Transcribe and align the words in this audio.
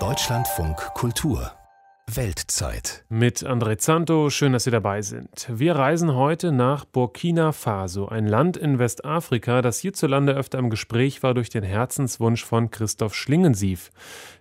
Deutschlandfunk 0.00 0.76
Kultur 0.94 1.52
Weltzeit. 2.12 3.04
Mit 3.08 3.44
André 3.44 3.78
Zanto, 3.78 4.30
schön, 4.30 4.52
dass 4.52 4.64
Sie 4.64 4.72
dabei 4.72 5.00
sind. 5.00 5.46
Wir 5.48 5.76
reisen 5.76 6.12
heute 6.16 6.50
nach 6.50 6.84
Burkina 6.84 7.52
Faso, 7.52 8.08
ein 8.08 8.26
Land 8.26 8.56
in 8.56 8.80
Westafrika, 8.80 9.62
das 9.62 9.78
hierzulande 9.78 10.34
öfter 10.34 10.58
im 10.58 10.70
Gespräch 10.70 11.22
war 11.22 11.34
durch 11.34 11.50
den 11.50 11.62
Herzenswunsch 11.62 12.44
von 12.44 12.72
Christoph 12.72 13.14
Schlingensief. 13.14 13.92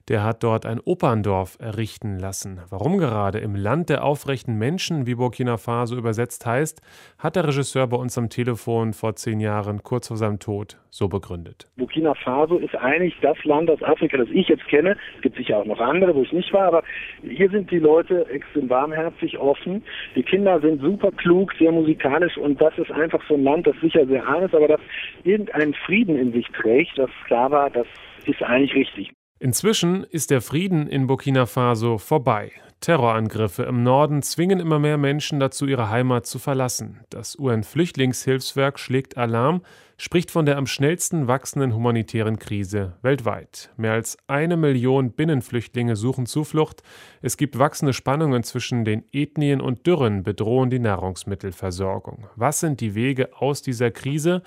Der 0.09 0.21
hat 0.21 0.43
dort 0.43 0.65
ein 0.65 0.81
Operndorf 0.83 1.57
errichten 1.61 2.19
lassen. 2.19 2.59
Warum 2.69 2.97
gerade 2.97 3.39
im 3.39 3.55
Land 3.55 3.87
der 3.87 4.03
aufrechten 4.03 4.57
Menschen, 4.57 5.07
wie 5.07 5.15
Burkina 5.15 5.55
Faso 5.55 5.95
übersetzt 5.95 6.45
heißt, 6.45 6.81
hat 7.17 7.37
der 7.37 7.47
Regisseur 7.47 7.87
bei 7.87 7.95
uns 7.95 8.17
am 8.17 8.29
Telefon 8.29 8.91
vor 8.91 9.15
zehn 9.15 9.39
Jahren, 9.39 9.81
kurz 9.81 10.09
vor 10.09 10.17
seinem 10.17 10.39
Tod, 10.39 10.77
so 10.89 11.07
begründet. 11.07 11.71
Burkina 11.77 12.15
Faso 12.15 12.57
ist 12.57 12.75
eigentlich 12.75 13.15
das 13.21 13.41
Land 13.45 13.69
aus 13.69 13.81
Afrika, 13.81 14.17
das 14.17 14.27
ich 14.33 14.49
jetzt 14.49 14.67
kenne. 14.67 14.97
Es 15.15 15.21
gibt 15.21 15.37
sicher 15.37 15.59
auch 15.59 15.65
noch 15.65 15.79
andere, 15.79 16.13
wo 16.13 16.21
ich 16.21 16.33
nicht 16.33 16.51
war, 16.51 16.67
aber 16.67 16.83
hier 17.21 17.49
sind 17.49 17.71
die 17.71 17.79
Leute 17.79 18.25
extrem 18.29 18.69
warmherzig, 18.69 19.37
offen. 19.37 19.83
Die 20.17 20.23
Kinder 20.23 20.59
sind 20.59 20.81
super 20.81 21.11
klug, 21.11 21.53
sehr 21.57 21.71
musikalisch 21.71 22.37
und 22.37 22.59
das 22.59 22.77
ist 22.77 22.91
einfach 22.91 23.21
so 23.29 23.35
ein 23.35 23.43
Land, 23.43 23.67
das 23.67 23.75
sicher 23.79 24.05
sehr 24.05 24.27
arm 24.27 24.43
ist, 24.43 24.53
aber 24.53 24.67
das 24.67 24.81
irgendeinen 25.23 25.73
Frieden 25.73 26.17
in 26.17 26.33
sich 26.33 26.47
trägt, 26.49 26.97
das 26.97 27.09
klar 27.25 27.51
war, 27.51 27.69
das 27.69 27.87
ist 28.25 28.43
eigentlich 28.43 28.75
richtig. 28.75 29.13
Inzwischen 29.43 30.05
ist 30.05 30.31
der 30.31 30.39
Frieden 30.39 30.87
in 30.87 31.05
Burkina 31.05 31.45
Faso 31.45 31.97
vorbei. 31.97 32.53
Terrorangriffe 32.79 33.63
im 33.63 33.83
Norden 33.83 34.21
zwingen 34.21 34.61
immer 34.61 34.79
mehr 34.79 34.97
Menschen 34.97 35.41
dazu, 35.41 35.65
ihre 35.65 35.89
Heimat 35.89 36.25
zu 36.25 36.39
verlassen. 36.39 37.01
Das 37.09 37.37
UN-Flüchtlingshilfswerk 37.37 38.79
schlägt 38.79 39.17
Alarm, 39.17 39.61
spricht 39.97 40.31
von 40.31 40.45
der 40.45 40.57
am 40.57 40.65
schnellsten 40.65 41.27
wachsenden 41.27 41.75
humanitären 41.75 42.39
Krise 42.39 42.93
weltweit. 43.01 43.69
Mehr 43.75 43.91
als 43.91 44.17
eine 44.27 44.55
Million 44.55 45.11
Binnenflüchtlinge 45.11 45.97
suchen 45.97 46.25
Zuflucht. 46.25 46.81
Es 47.21 47.35
gibt 47.35 47.59
wachsende 47.59 47.91
Spannungen 47.91 48.43
zwischen 48.43 48.85
den 48.85 49.03
Ethnien 49.11 49.59
und 49.59 49.85
Dürren 49.85 50.23
bedrohen 50.23 50.69
die 50.69 50.79
Nahrungsmittelversorgung. 50.79 52.27
Was 52.37 52.61
sind 52.61 52.79
die 52.79 52.95
Wege 52.95 53.35
aus 53.35 53.61
dieser 53.61 53.91
Krise? 53.91 54.41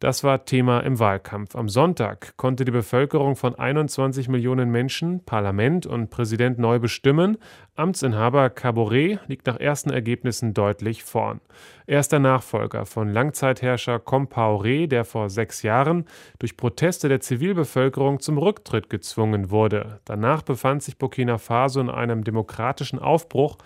Das 0.00 0.22
war 0.22 0.44
Thema 0.44 0.78
im 0.80 1.00
Wahlkampf. 1.00 1.56
Am 1.56 1.68
Sonntag 1.68 2.36
konnte 2.36 2.64
die 2.64 2.70
Bevölkerung 2.70 3.34
von 3.34 3.56
21 3.56 4.28
Millionen 4.28 4.70
Menschen 4.70 5.24
Parlament 5.24 5.86
und 5.86 6.10
Präsident 6.10 6.56
neu 6.60 6.78
bestimmen. 6.78 7.36
Amtsinhaber 7.74 8.48
Caboret 8.48 9.18
liegt 9.26 9.48
nach 9.48 9.58
ersten 9.58 9.90
Ergebnissen 9.90 10.54
deutlich 10.54 11.02
vorn. 11.02 11.40
Er 11.88 11.98
ist 11.98 12.12
der 12.12 12.20
Nachfolger 12.20 12.86
von 12.86 13.08
Langzeitherrscher 13.08 13.96
Compaoré, 13.96 14.86
der 14.86 15.04
vor 15.04 15.30
sechs 15.30 15.62
Jahren 15.62 16.04
durch 16.38 16.56
Proteste 16.56 17.08
der 17.08 17.18
Zivilbevölkerung 17.18 18.20
zum 18.20 18.38
Rücktritt 18.38 18.90
gezwungen 18.90 19.50
wurde. 19.50 19.98
Danach 20.04 20.42
befand 20.42 20.84
sich 20.84 20.96
Burkina 20.96 21.38
Faso 21.38 21.80
in 21.80 21.90
einem 21.90 22.22
demokratischen 22.22 23.00
Aufbruch 23.00 23.58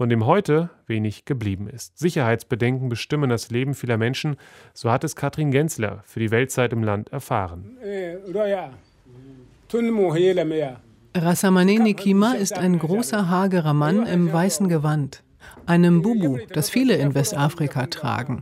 von 0.00 0.08
dem 0.08 0.24
heute 0.24 0.70
wenig 0.86 1.26
geblieben 1.26 1.68
ist. 1.68 1.98
Sicherheitsbedenken 1.98 2.88
bestimmen 2.88 3.28
das 3.28 3.50
Leben 3.50 3.74
vieler 3.74 3.98
Menschen, 3.98 4.36
so 4.72 4.90
hat 4.90 5.04
es 5.04 5.14
Katrin 5.14 5.50
Gensler 5.50 6.02
für 6.06 6.20
die 6.20 6.30
Weltzeit 6.30 6.72
im 6.72 6.82
Land 6.82 7.12
erfahren. 7.12 7.76
Rassamane 11.14 11.78
Nikima 11.80 12.32
ist 12.32 12.54
ein 12.54 12.78
großer, 12.78 13.28
hagerer 13.28 13.74
Mann 13.74 14.06
im 14.06 14.32
weißen 14.32 14.70
Gewand, 14.70 15.22
einem 15.66 16.00
Bubu, 16.00 16.38
das 16.50 16.70
viele 16.70 16.94
in 16.96 17.14
Westafrika 17.14 17.84
tragen. 17.88 18.40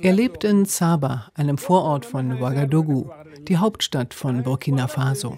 Er 0.00 0.14
lebt 0.14 0.44
in 0.44 0.64
Saba, 0.64 1.26
einem 1.34 1.58
Vorort 1.58 2.06
von 2.06 2.40
Ouagadougou, 2.40 3.10
die 3.46 3.58
Hauptstadt 3.58 4.14
von 4.14 4.44
Burkina 4.44 4.88
Faso. 4.88 5.36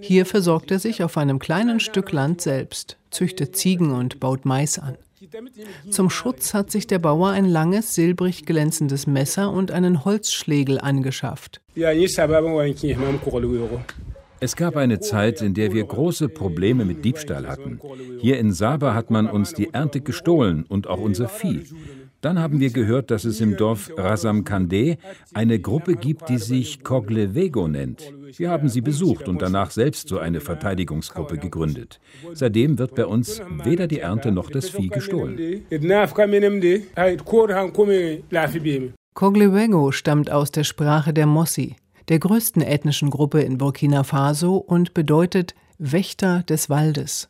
Hier 0.00 0.26
versorgt 0.26 0.70
er 0.70 0.78
sich 0.78 1.02
auf 1.02 1.16
einem 1.16 1.38
kleinen 1.38 1.80
Stück 1.80 2.12
Land 2.12 2.40
selbst, 2.40 2.96
züchtet 3.10 3.56
Ziegen 3.56 3.92
und 3.92 4.20
baut 4.20 4.44
Mais 4.44 4.78
an. 4.78 4.96
Zum 5.90 6.10
Schutz 6.10 6.52
hat 6.52 6.70
sich 6.70 6.86
der 6.86 6.98
Bauer 6.98 7.30
ein 7.30 7.44
langes, 7.44 7.94
silbrig 7.94 8.44
glänzendes 8.44 9.06
Messer 9.06 9.52
und 9.52 9.70
einen 9.70 10.04
Holzschlegel 10.04 10.80
angeschafft. 10.80 11.60
Es 14.40 14.56
gab 14.56 14.76
eine 14.76 14.98
Zeit, 14.98 15.40
in 15.40 15.54
der 15.54 15.72
wir 15.72 15.84
große 15.84 16.28
Probleme 16.28 16.84
mit 16.84 17.04
Diebstahl 17.04 17.46
hatten. 17.46 17.78
Hier 18.18 18.40
in 18.40 18.52
Saba 18.52 18.92
hat 18.92 19.08
man 19.08 19.28
uns 19.28 19.54
die 19.54 19.72
Ernte 19.72 20.00
gestohlen 20.00 20.64
und 20.68 20.88
auch 20.88 20.98
unser 20.98 21.28
Vieh. 21.28 21.62
Dann 22.22 22.38
haben 22.38 22.60
wir 22.60 22.70
gehört, 22.70 23.10
dass 23.10 23.24
es 23.24 23.40
im 23.40 23.56
Dorf 23.56 23.90
Rasam 23.96 24.44
Kande 24.44 24.96
eine 25.34 25.58
Gruppe 25.58 25.96
gibt, 25.96 26.28
die 26.28 26.38
sich 26.38 26.84
Coglevego 26.84 27.66
nennt. 27.66 28.12
Wir 28.36 28.48
haben 28.48 28.68
sie 28.68 28.80
besucht 28.80 29.28
und 29.28 29.42
danach 29.42 29.72
selbst 29.72 30.08
so 30.08 30.20
eine 30.20 30.40
Verteidigungsgruppe 30.40 31.36
gegründet. 31.36 31.98
Seitdem 32.32 32.78
wird 32.78 32.94
bei 32.94 33.06
uns 33.06 33.42
weder 33.64 33.88
die 33.88 33.98
Ernte 33.98 34.30
noch 34.30 34.50
das 34.50 34.70
Vieh 34.70 34.88
gestohlen. 34.88 35.66
Coglevego 39.14 39.92
stammt 39.92 40.30
aus 40.30 40.52
der 40.52 40.64
Sprache 40.64 41.12
der 41.12 41.26
Mossi, 41.26 41.74
der 42.08 42.20
größten 42.20 42.62
ethnischen 42.62 43.10
Gruppe 43.10 43.40
in 43.40 43.58
Burkina 43.58 44.04
Faso 44.04 44.58
und 44.58 44.94
bedeutet 44.94 45.56
Wächter 45.78 46.44
des 46.44 46.70
Waldes. 46.70 47.28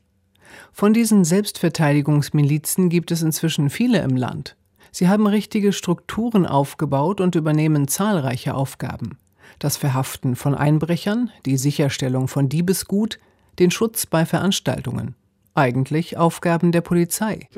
Von 0.70 0.92
diesen 0.92 1.24
Selbstverteidigungsmilizen 1.24 2.90
gibt 2.90 3.10
es 3.10 3.22
inzwischen 3.22 3.70
viele 3.70 4.02
im 4.02 4.16
Land. 4.16 4.54
Sie 4.94 5.08
haben 5.08 5.26
richtige 5.26 5.72
Strukturen 5.72 6.44
aufgebaut 6.44 7.22
und 7.22 7.34
übernehmen 7.34 7.88
zahlreiche 7.88 8.54
Aufgaben. 8.54 9.16
Das 9.58 9.78
Verhaften 9.78 10.36
von 10.36 10.54
Einbrechern, 10.54 11.30
die 11.46 11.56
Sicherstellung 11.56 12.28
von 12.28 12.50
Diebesgut, 12.50 13.18
den 13.58 13.70
Schutz 13.70 14.04
bei 14.04 14.26
Veranstaltungen. 14.26 15.14
Eigentlich 15.54 16.18
Aufgaben 16.18 16.72
der 16.72 16.82
Polizei. 16.82 17.48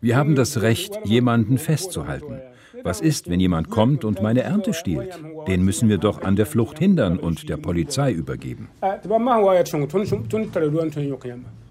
Wir 0.00 0.16
haben 0.16 0.34
das 0.36 0.62
Recht, 0.62 0.98
jemanden 1.04 1.58
festzuhalten. 1.58 2.40
Was 2.82 3.00
ist, 3.00 3.28
wenn 3.28 3.40
jemand 3.40 3.70
kommt 3.70 4.04
und 4.04 4.22
meine 4.22 4.42
Ernte 4.42 4.72
stiehlt? 4.72 5.18
Den 5.48 5.64
müssen 5.64 5.88
wir 5.88 5.98
doch 5.98 6.22
an 6.22 6.36
der 6.36 6.46
Flucht 6.46 6.78
hindern 6.78 7.18
und 7.18 7.48
der 7.48 7.56
Polizei 7.56 8.12
übergeben. 8.12 8.68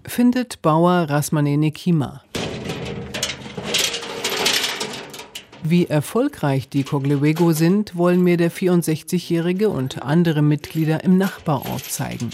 Findet 0.04 0.62
Bauer 0.62 0.92
Rasmanene 1.08 1.72
Kima. 1.72 2.22
Wie 5.62 5.86
erfolgreich 5.86 6.68
die 6.70 6.84
Coglewego 6.84 7.52
sind, 7.52 7.96
wollen 7.96 8.22
mir 8.22 8.38
der 8.38 8.50
64-Jährige 8.50 9.68
und 9.68 10.02
andere 10.02 10.40
Mitglieder 10.40 11.04
im 11.04 11.18
Nachbarort 11.18 11.84
zeigen. 11.84 12.30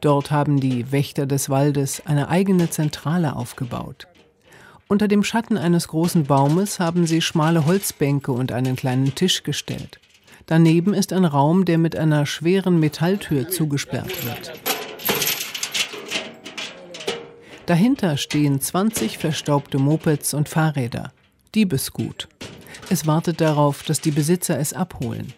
Dort 0.00 0.30
haben 0.30 0.58
die 0.58 0.90
Wächter 0.90 1.26
des 1.26 1.48
Waldes 1.48 2.02
eine 2.06 2.28
eigene 2.28 2.68
Zentrale 2.68 3.36
aufgebaut. 3.36 4.08
Unter 4.88 5.06
dem 5.06 5.22
Schatten 5.22 5.56
eines 5.56 5.88
großen 5.88 6.24
Baumes 6.24 6.80
haben 6.80 7.06
sie 7.06 7.20
schmale 7.20 7.66
Holzbänke 7.66 8.32
und 8.32 8.52
einen 8.52 8.76
kleinen 8.76 9.14
Tisch 9.14 9.42
gestellt. 9.42 10.00
Daneben 10.46 10.94
ist 10.94 11.12
ein 11.12 11.24
Raum, 11.24 11.64
der 11.64 11.78
mit 11.78 11.96
einer 11.96 12.26
schweren 12.26 12.78
Metalltür 12.78 13.48
zugesperrt 13.48 14.24
wird. 14.24 14.52
Dahinter 17.66 18.16
stehen 18.16 18.60
20 18.60 19.18
verstaubte 19.18 19.78
Mopeds 19.78 20.34
und 20.34 20.48
Fahrräder. 20.48 21.12
Diebesgut. 21.56 22.28
Es 22.88 23.06
wartet 23.06 23.40
darauf, 23.40 23.82
dass 23.82 24.00
die 24.00 24.12
Besitzer 24.12 24.58
es 24.58 24.72
abholen. 24.72 25.32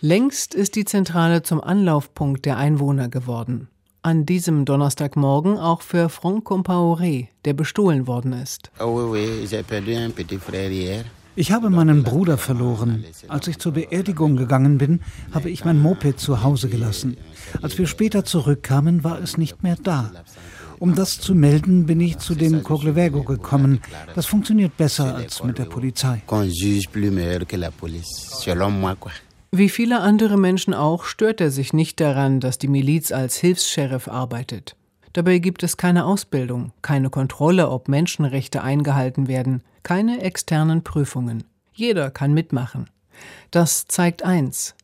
Längst 0.00 0.54
ist 0.54 0.74
die 0.74 0.86
Zentrale 0.86 1.42
zum 1.42 1.60
Anlaufpunkt 1.60 2.46
der 2.46 2.56
Einwohner 2.56 3.08
geworden. 3.08 3.68
An 4.00 4.24
diesem 4.24 4.64
Donnerstagmorgen 4.64 5.58
auch 5.58 5.82
für 5.82 6.08
Franck 6.08 6.46
Compaoré, 6.46 7.28
der 7.44 7.52
bestohlen 7.52 8.06
worden 8.06 8.32
ist. 8.32 8.70
Ich 11.36 11.52
habe 11.52 11.70
meinen 11.70 12.04
Bruder 12.04 12.38
verloren. 12.38 13.04
Als 13.28 13.48
ich 13.48 13.58
zur 13.58 13.72
Beerdigung 13.72 14.36
gegangen 14.36 14.78
bin, 14.78 15.00
habe 15.32 15.50
ich 15.50 15.64
mein 15.64 15.80
Moped 15.80 16.18
zu 16.18 16.42
Hause 16.42 16.68
gelassen. 16.68 17.16
Als 17.60 17.76
wir 17.76 17.86
später 17.86 18.24
zurückkamen, 18.24 19.04
war 19.04 19.20
es 19.20 19.36
nicht 19.36 19.62
mehr 19.62 19.76
da. 19.82 20.10
Um 20.80 20.94
das 20.94 21.20
zu 21.20 21.34
melden, 21.34 21.86
bin 21.86 22.00
ich 22.00 22.18
zu 22.18 22.34
dem 22.34 22.62
Coglevego 22.62 23.22
gekommen. 23.22 23.80
Das 24.14 24.26
funktioniert 24.26 24.76
besser 24.76 25.14
als 25.14 25.42
mit 25.42 25.58
der 25.58 25.64
Polizei. 25.64 26.22
Wie 29.50 29.68
viele 29.70 30.00
andere 30.00 30.36
Menschen 30.36 30.74
auch, 30.74 31.04
stört 31.04 31.40
er 31.40 31.50
sich 31.50 31.72
nicht 31.72 32.00
daran, 32.00 32.40
dass 32.40 32.58
die 32.58 32.68
Miliz 32.68 33.12
als 33.12 33.36
Hilfs-Sheriff 33.36 34.06
arbeitet. 34.06 34.76
Dabei 35.14 35.38
gibt 35.38 35.62
es 35.62 35.76
keine 35.76 36.04
Ausbildung, 36.04 36.72
keine 36.82 37.08
Kontrolle, 37.08 37.70
ob 37.70 37.88
Menschenrechte 37.88 38.62
eingehalten 38.62 39.26
werden, 39.26 39.62
keine 39.82 40.20
externen 40.20 40.84
Prüfungen. 40.84 41.44
Jeder 41.72 42.10
kann 42.10 42.34
mitmachen. 42.34 42.90
Das 43.50 43.86
zeigt 43.86 44.22
eins. 44.22 44.74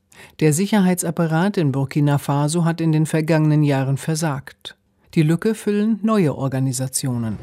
Der 0.41 0.52
Sicherheitsapparat 0.52 1.56
in 1.56 1.73
Burkina 1.73 2.19
Faso 2.19 2.64
hat 2.64 2.81
in 2.81 2.93
den 2.93 3.05
vergangenen 3.05 3.62
Jahren 3.62 3.99
versagt. 3.99 4.76
Die 5.14 5.22
Lücke 5.22 5.55
füllen 5.55 6.00
neue 6.02 6.37
Organisationen. 6.37 7.38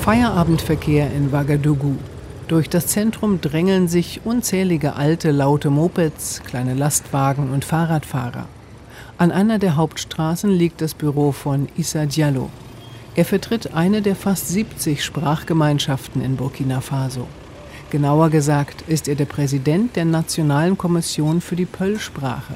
Feierabendverkehr 0.00 1.12
in 1.12 1.32
Ouagadougou. 1.32 1.96
Durch 2.46 2.68
das 2.68 2.86
Zentrum 2.86 3.40
drängeln 3.40 3.88
sich 3.88 4.20
unzählige 4.24 4.94
alte, 4.94 5.32
laute 5.32 5.70
Mopeds, 5.70 6.42
kleine 6.44 6.74
Lastwagen 6.74 7.50
und 7.50 7.64
Fahrradfahrer. 7.64 8.46
An 9.18 9.32
einer 9.32 9.58
der 9.58 9.74
Hauptstraßen 9.74 10.50
liegt 10.50 10.80
das 10.82 10.94
Büro 10.94 11.32
von 11.32 11.68
Issa 11.76 12.06
Diallo. 12.06 12.48
Er 13.16 13.24
vertritt 13.24 13.74
eine 13.74 14.02
der 14.02 14.14
fast 14.14 14.48
70 14.48 15.02
Sprachgemeinschaften 15.02 16.22
in 16.22 16.36
Burkina 16.36 16.80
Faso. 16.80 17.26
Genauer 17.90 18.30
gesagt 18.30 18.82
ist 18.86 19.08
er 19.08 19.16
der 19.16 19.24
Präsident 19.24 19.96
der 19.96 20.04
Nationalen 20.04 20.78
Kommission 20.78 21.40
für 21.40 21.56
die 21.56 21.64
Pöll-Sprache. 21.66 22.54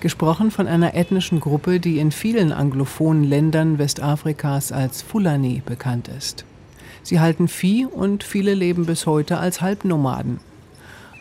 Gesprochen 0.00 0.50
von 0.50 0.66
einer 0.66 0.94
ethnischen 0.94 1.40
Gruppe, 1.40 1.78
die 1.78 1.98
in 1.98 2.10
vielen 2.10 2.52
anglophonen 2.52 3.22
Ländern 3.22 3.78
Westafrikas 3.78 4.72
als 4.72 5.02
Fulani 5.02 5.62
bekannt 5.66 6.08
ist. 6.08 6.46
Sie 7.02 7.20
halten 7.20 7.48
Vieh 7.48 7.84
und 7.84 8.24
viele 8.24 8.54
leben 8.54 8.86
bis 8.86 9.04
heute 9.04 9.36
als 9.36 9.60
Halbnomaden. 9.60 10.40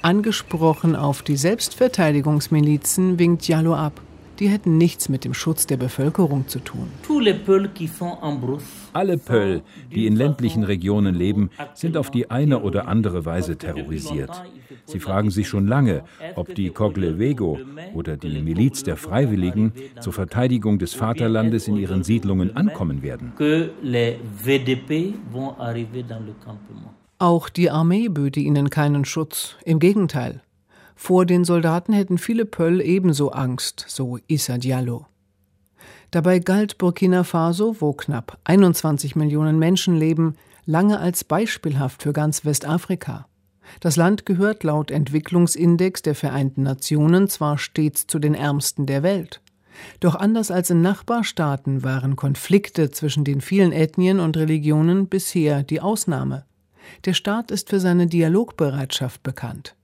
Angesprochen 0.01 0.95
auf 0.95 1.21
die 1.21 1.35
Selbstverteidigungsmilizen 1.35 3.19
winkt 3.19 3.45
Diallo 3.45 3.75
ab 3.75 3.99
die 4.41 4.49
hätten 4.49 4.77
nichts 4.77 5.07
mit 5.07 5.23
dem 5.23 5.35
Schutz 5.35 5.67
der 5.67 5.77
Bevölkerung 5.77 6.47
zu 6.47 6.57
tun. 6.59 6.87
Alle 8.91 9.17
Pöll, 9.19 9.61
die 9.93 10.07
in 10.07 10.15
ländlichen 10.15 10.63
Regionen 10.63 11.13
leben, 11.13 11.51
sind 11.75 11.95
auf 11.95 12.09
die 12.09 12.31
eine 12.31 12.63
oder 12.63 12.87
andere 12.87 13.23
Weise 13.23 13.55
terrorisiert. 13.55 14.31
Sie 14.85 14.99
fragen 14.99 15.29
sich 15.29 15.47
schon 15.47 15.67
lange, 15.67 16.03
ob 16.35 16.55
die 16.55 16.71
Coglevego 16.71 17.59
oder 17.93 18.17
die 18.17 18.41
Miliz 18.41 18.81
der 18.81 18.97
Freiwilligen 18.97 19.73
zur 19.99 20.11
Verteidigung 20.11 20.79
des 20.79 20.95
Vaterlandes 20.95 21.67
in 21.67 21.77
ihren 21.77 22.03
Siedlungen 22.03 22.57
ankommen 22.57 23.03
werden. 23.03 23.33
Auch 27.19 27.49
die 27.49 27.69
Armee 27.69 28.07
böte 28.09 28.39
ihnen 28.39 28.71
keinen 28.71 29.05
Schutz. 29.05 29.55
Im 29.65 29.77
Gegenteil. 29.77 30.41
Vor 31.03 31.25
den 31.25 31.45
Soldaten 31.45 31.93
hätten 31.93 32.19
viele 32.19 32.45
Pöll 32.45 32.79
ebenso 32.79 33.31
Angst, 33.31 33.85
so 33.87 34.19
Issa 34.27 34.59
Diallo. 34.59 35.07
Dabei 36.11 36.37
galt 36.37 36.77
Burkina 36.77 37.23
Faso, 37.23 37.75
wo 37.79 37.93
knapp 37.93 38.37
21 38.43 39.15
Millionen 39.15 39.57
Menschen 39.57 39.97
leben, 39.97 40.35
lange 40.67 40.99
als 40.99 41.23
beispielhaft 41.23 42.03
für 42.03 42.13
ganz 42.13 42.45
Westafrika. 42.45 43.25
Das 43.79 43.95
Land 43.95 44.27
gehört 44.27 44.63
laut 44.63 44.91
Entwicklungsindex 44.91 46.03
der 46.03 46.13
Vereinten 46.13 46.61
Nationen 46.61 47.27
zwar 47.27 47.57
stets 47.57 48.05
zu 48.05 48.19
den 48.19 48.35
ärmsten 48.35 48.85
der 48.85 49.01
Welt. 49.01 49.41
Doch 50.01 50.13
anders 50.13 50.51
als 50.51 50.69
in 50.69 50.83
Nachbarstaaten 50.83 51.83
waren 51.83 52.15
Konflikte 52.15 52.91
zwischen 52.91 53.23
den 53.23 53.41
vielen 53.41 53.71
Ethnien 53.71 54.19
und 54.19 54.37
Religionen 54.37 55.07
bisher 55.07 55.63
die 55.63 55.81
Ausnahme. 55.81 56.45
Der 57.05 57.15
Staat 57.15 57.49
ist 57.49 57.69
für 57.71 57.79
seine 57.79 58.05
Dialogbereitschaft 58.05 59.23
bekannt. 59.23 59.75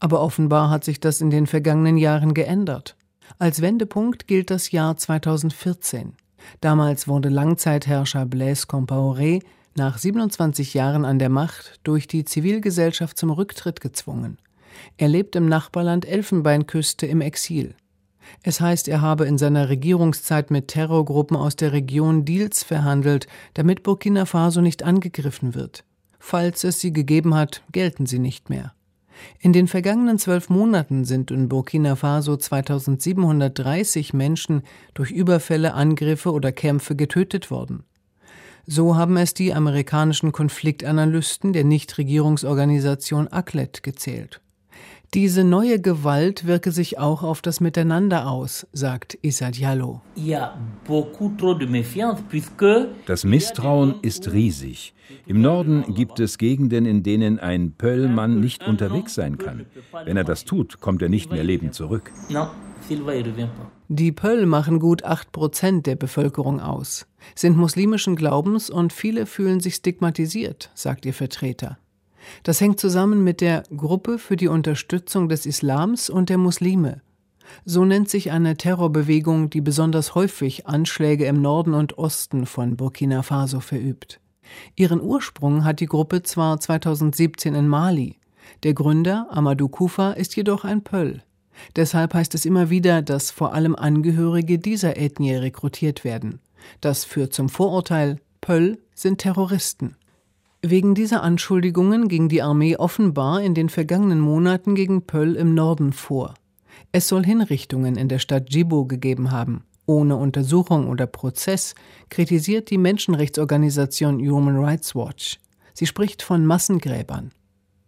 Aber 0.00 0.20
offenbar 0.20 0.70
hat 0.70 0.84
sich 0.84 1.00
das 1.00 1.20
in 1.20 1.30
den 1.30 1.46
vergangenen 1.46 1.96
Jahren 1.96 2.34
geändert. 2.34 2.96
Als 3.38 3.60
Wendepunkt 3.60 4.26
gilt 4.26 4.50
das 4.50 4.70
Jahr 4.70 4.96
2014. 4.96 6.14
Damals 6.60 7.08
wurde 7.08 7.28
Langzeitherrscher 7.28 8.26
Blaise 8.26 8.66
Compaoré 8.66 9.42
nach 9.76 9.98
27 9.98 10.74
Jahren 10.74 11.04
an 11.04 11.18
der 11.18 11.28
Macht 11.28 11.80
durch 11.82 12.06
die 12.06 12.24
Zivilgesellschaft 12.24 13.18
zum 13.18 13.30
Rücktritt 13.30 13.80
gezwungen. 13.80 14.38
Er 14.96 15.08
lebt 15.08 15.36
im 15.36 15.48
Nachbarland 15.48 16.06
Elfenbeinküste 16.06 17.06
im 17.06 17.20
Exil. 17.20 17.74
Es 18.42 18.60
heißt, 18.60 18.88
er 18.88 19.00
habe 19.00 19.26
in 19.26 19.38
seiner 19.38 19.68
Regierungszeit 19.68 20.50
mit 20.50 20.68
Terrorgruppen 20.68 21.36
aus 21.36 21.56
der 21.56 21.72
Region 21.72 22.24
Deals 22.24 22.64
verhandelt, 22.64 23.26
damit 23.54 23.82
Burkina 23.82 24.24
Faso 24.24 24.60
nicht 24.60 24.82
angegriffen 24.82 25.54
wird. 25.54 25.84
Falls 26.18 26.64
es 26.64 26.80
sie 26.80 26.92
gegeben 26.92 27.34
hat, 27.34 27.62
gelten 27.70 28.06
sie 28.06 28.18
nicht 28.18 28.50
mehr. 28.50 28.72
In 29.38 29.52
den 29.52 29.68
vergangenen 29.68 30.18
zwölf 30.18 30.48
Monaten 30.48 31.04
sind 31.04 31.30
in 31.30 31.48
Burkina 31.48 31.96
Faso 31.96 32.36
2730 32.36 34.14
Menschen 34.14 34.62
durch 34.94 35.10
Überfälle, 35.10 35.74
Angriffe 35.74 36.32
oder 36.32 36.52
Kämpfe 36.52 36.96
getötet 36.96 37.50
worden. 37.50 37.84
So 38.66 38.96
haben 38.96 39.16
es 39.16 39.32
die 39.32 39.54
amerikanischen 39.54 40.32
Konfliktanalysten 40.32 41.52
der 41.52 41.64
Nichtregierungsorganisation 41.64 43.28
ACLED 43.28 43.82
gezählt. 43.82 44.40
Diese 45.14 45.44
neue 45.44 45.80
Gewalt 45.80 46.46
wirke 46.46 46.72
sich 46.72 46.98
auch 46.98 47.22
auf 47.22 47.40
das 47.40 47.60
Miteinander 47.60 48.28
aus, 48.28 48.66
sagt 48.72 49.16
Issa 49.22 49.50
Diallo. 49.50 50.02
Das 53.06 53.24
Misstrauen 53.24 53.94
ist 54.02 54.32
riesig. 54.32 54.94
Im 55.26 55.40
Norden 55.40 55.94
gibt 55.94 56.20
es 56.20 56.38
Gegenden, 56.38 56.86
in 56.86 57.02
denen 57.02 57.38
ein 57.38 57.72
Pöllmann 57.72 58.40
nicht 58.40 58.66
unterwegs 58.66 59.14
sein 59.14 59.38
kann. 59.38 59.66
Wenn 60.04 60.16
er 60.16 60.24
das 60.24 60.44
tut, 60.44 60.80
kommt 60.80 61.02
er 61.02 61.08
nicht 61.08 61.30
mehr 61.30 61.44
lebend 61.44 61.74
zurück. 61.74 62.12
Die 63.88 64.12
Pöll 64.12 64.46
machen 64.46 64.80
gut 64.80 65.04
8 65.04 65.32
Prozent 65.32 65.86
der 65.86 65.96
Bevölkerung 65.96 66.60
aus, 66.60 67.06
sind 67.34 67.56
muslimischen 67.56 68.16
Glaubens 68.16 68.68
und 68.68 68.92
viele 68.92 69.26
fühlen 69.26 69.60
sich 69.60 69.76
stigmatisiert, 69.76 70.70
sagt 70.74 71.06
ihr 71.06 71.14
Vertreter. 71.14 71.78
Das 72.42 72.60
hängt 72.60 72.80
zusammen 72.80 73.24
mit 73.24 73.40
der 73.40 73.62
Gruppe 73.76 74.18
für 74.18 74.36
die 74.36 74.48
Unterstützung 74.48 75.28
des 75.28 75.46
Islams 75.46 76.10
und 76.10 76.28
der 76.28 76.38
Muslime. 76.38 77.02
So 77.64 77.84
nennt 77.84 78.08
sich 78.08 78.32
eine 78.32 78.56
Terrorbewegung, 78.56 79.50
die 79.50 79.60
besonders 79.60 80.14
häufig 80.14 80.66
Anschläge 80.66 81.26
im 81.26 81.40
Norden 81.40 81.74
und 81.74 81.98
Osten 81.98 82.46
von 82.46 82.76
Burkina 82.76 83.22
Faso 83.22 83.60
verübt. 83.60 84.20
Ihren 84.74 85.00
Ursprung 85.00 85.64
hat 85.64 85.80
die 85.80 85.86
Gruppe 85.86 86.22
zwar 86.22 86.60
2017 86.60 87.54
in 87.54 87.68
Mali. 87.68 88.18
Der 88.62 88.74
Gründer, 88.74 89.26
Amadou 89.30 89.68
Kufa, 89.68 90.12
ist 90.12 90.36
jedoch 90.36 90.64
ein 90.64 90.82
Pöll. 90.82 91.22
Deshalb 91.74 92.14
heißt 92.14 92.34
es 92.34 92.44
immer 92.44 92.70
wieder, 92.70 93.02
dass 93.02 93.30
vor 93.30 93.54
allem 93.54 93.74
Angehörige 93.74 94.58
dieser 94.58 94.96
Ethnie 94.96 95.34
rekrutiert 95.34 96.04
werden. 96.04 96.40
Das 96.80 97.04
führt 97.04 97.32
zum 97.32 97.48
Vorurteil, 97.48 98.18
Pöll 98.40 98.78
sind 98.94 99.18
Terroristen. 99.18 99.96
Wegen 100.68 100.96
dieser 100.96 101.22
Anschuldigungen 101.22 102.08
ging 102.08 102.28
die 102.28 102.42
Armee 102.42 102.74
offenbar 102.76 103.40
in 103.40 103.54
den 103.54 103.68
vergangenen 103.68 104.18
Monaten 104.18 104.74
gegen 104.74 105.02
Pöll 105.02 105.36
im 105.36 105.54
Norden 105.54 105.92
vor. 105.92 106.34
Es 106.90 107.06
soll 107.06 107.24
Hinrichtungen 107.24 107.94
in 107.94 108.08
der 108.08 108.18
Stadt 108.18 108.52
Djibo 108.52 108.84
gegeben 108.84 109.30
haben. 109.30 109.62
Ohne 109.86 110.16
Untersuchung 110.16 110.88
oder 110.88 111.06
Prozess 111.06 111.76
kritisiert 112.08 112.68
die 112.70 112.78
Menschenrechtsorganisation 112.78 114.18
Human 114.28 114.56
Rights 114.56 114.96
Watch. 114.96 115.38
Sie 115.72 115.86
spricht 115.86 116.22
von 116.22 116.44
Massengräbern. 116.44 117.30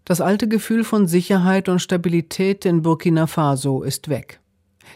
Das 0.05 0.21
alte 0.21 0.47
Gefühl 0.47 0.85
von 0.85 1.09
Sicherheit 1.09 1.69
und 1.69 1.81
Stabilität 1.81 2.65
in 2.65 2.83
Burkina 2.83 3.27
Faso 3.27 3.83
ist 3.83 4.09
weg. 4.09 4.39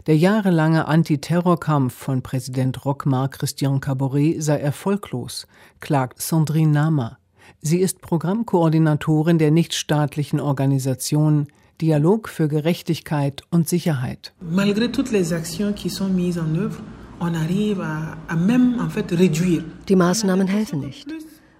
Der 0.07 0.17
jahrelange 0.17 0.87
Antiterrorkampf 0.87 1.95
von 1.95 2.23
Präsident 2.23 2.85
Rochmar 2.85 3.29
Christian 3.29 3.81
Caboret 3.81 4.41
sei 4.41 4.59
erfolglos, 4.59 5.49
klagt 5.81 6.23
Sandrine 6.23 6.71
Nama. 6.71 7.19
Sie 7.61 7.79
ist 7.79 8.01
Programmkoordinatorin 8.01 9.39
der 9.39 9.51
nichtstaatlichen 9.51 10.41
Organisation 10.41 11.47
Dialog 11.81 12.29
für 12.29 12.49
Gerechtigkeit 12.49 13.43
und 13.51 13.69
Sicherheit. 13.69 14.33
Malgré 14.41 14.91
toutes 14.91 15.11
les 15.11 15.33
actions 15.33 15.75
qui 15.75 15.91
sont 15.91 16.09
mises 16.09 16.39
en 16.39 16.55
œuvre, 16.57 16.81
on 17.21 17.35
arrive 17.35 17.81
à, 17.81 18.17
à 18.29 18.37
même 18.37 18.79
en 18.81 18.89
fait 18.89 19.11
réduire. 19.11 19.65
Die 19.89 19.97
Maßnahmen 19.97 20.47
helfen 20.47 20.81
nicht. 20.81 21.09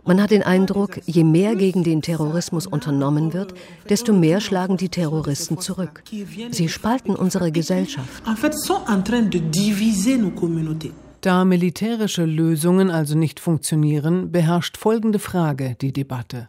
Man 0.05 0.21
hat 0.21 0.33
den 0.33 0.43
Eindruck, 0.43 1.01
je 1.07 1.23
mehr 1.23 1.55
gegen 1.55 1.85
den 1.85 2.03
Terrorismus 2.03 2.67
unternommen 2.67 3.33
wird, 3.33 3.55
desto 3.89 4.13
mehr 4.13 4.41
schlagen 4.41 4.77
die 4.77 4.89
Terroristen 4.89 5.59
zurück. 5.59 6.03
Sie 6.51 6.69
spalten 6.69 7.15
unsere 7.15 7.53
Gesellschaft. 7.53 8.23
En 8.27 8.35
fait, 8.35 8.53
sont 8.59 8.81
en 8.89 9.05
train 9.05 9.23
de 9.23 9.39
diviser 9.39 10.19
nos 10.19 10.33
communautés. 10.33 10.91
Da 11.23 11.45
militärische 11.45 12.25
Lösungen 12.25 12.91
also 12.91 13.17
nicht 13.17 13.39
funktionieren, 13.39 14.33
beherrscht 14.33 14.77
folgende 14.77 15.21
Frage 15.21 15.77
die 15.81 15.93
Debatte. 15.93 16.49